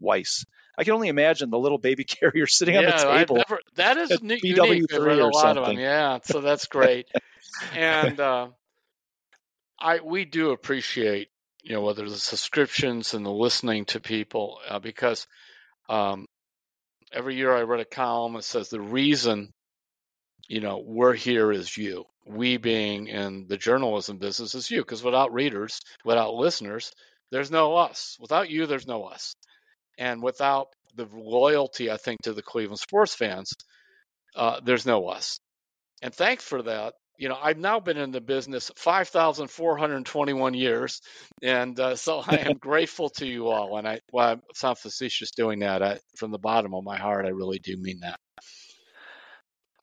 [0.00, 0.44] Weiss.
[0.76, 3.36] I can only imagine the little baby carrier sitting on the table.
[3.36, 4.94] never, that is at ne- BW3 unique.
[4.94, 5.78] I've read a lot of them.
[5.78, 7.08] Yeah, so that's great.
[7.74, 8.48] and uh,
[9.80, 11.28] I we do appreciate
[11.62, 15.26] you know whether the subscriptions and the listening to people uh, because
[15.88, 16.26] um,
[17.12, 19.52] every year I read a column that says the reason
[20.48, 22.04] you know we're here is you.
[22.26, 26.92] We being in the journalism business is you because without readers, without listeners,
[27.30, 28.16] there's no us.
[28.20, 29.34] Without you, there's no us.
[29.98, 33.52] And without the loyalty I think to the Cleveland sports fans,
[34.36, 35.40] uh, there's no us.
[36.02, 36.94] And thanks for that.
[37.20, 41.02] You know, I've now been in the business 5,421 years,
[41.42, 43.76] and uh, so I am grateful to you all.
[43.76, 45.82] And I, well, I sound facetious doing that.
[45.82, 48.18] I, from the bottom of my heart, I really do mean that.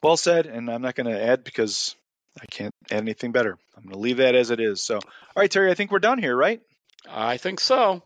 [0.02, 1.96] Well said, and I'm not going to add because
[2.42, 3.56] I can't add anything better.
[3.76, 4.82] I'm going to leave that as it is.
[4.82, 5.02] So, all
[5.36, 6.60] right, Terry, I think we're done here, right?
[7.08, 8.02] I think so.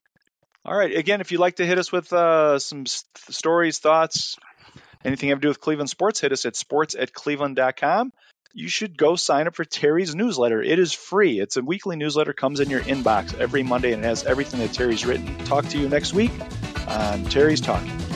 [0.66, 0.94] All right.
[0.94, 4.36] Again, if you'd like to hit us with uh, some stories, thoughts,
[5.06, 8.12] anything have to do with Cleveland sports, hit us at sports at cleveland.com.
[8.54, 10.62] You should go sign up for Terry's newsletter.
[10.62, 11.40] It is free.
[11.40, 14.74] It's a weekly newsletter, comes in your inbox every Monday, and it has everything that
[14.74, 15.38] Terry's written.
[15.46, 16.32] Talk to you next week
[16.88, 18.11] on Terry's Talking.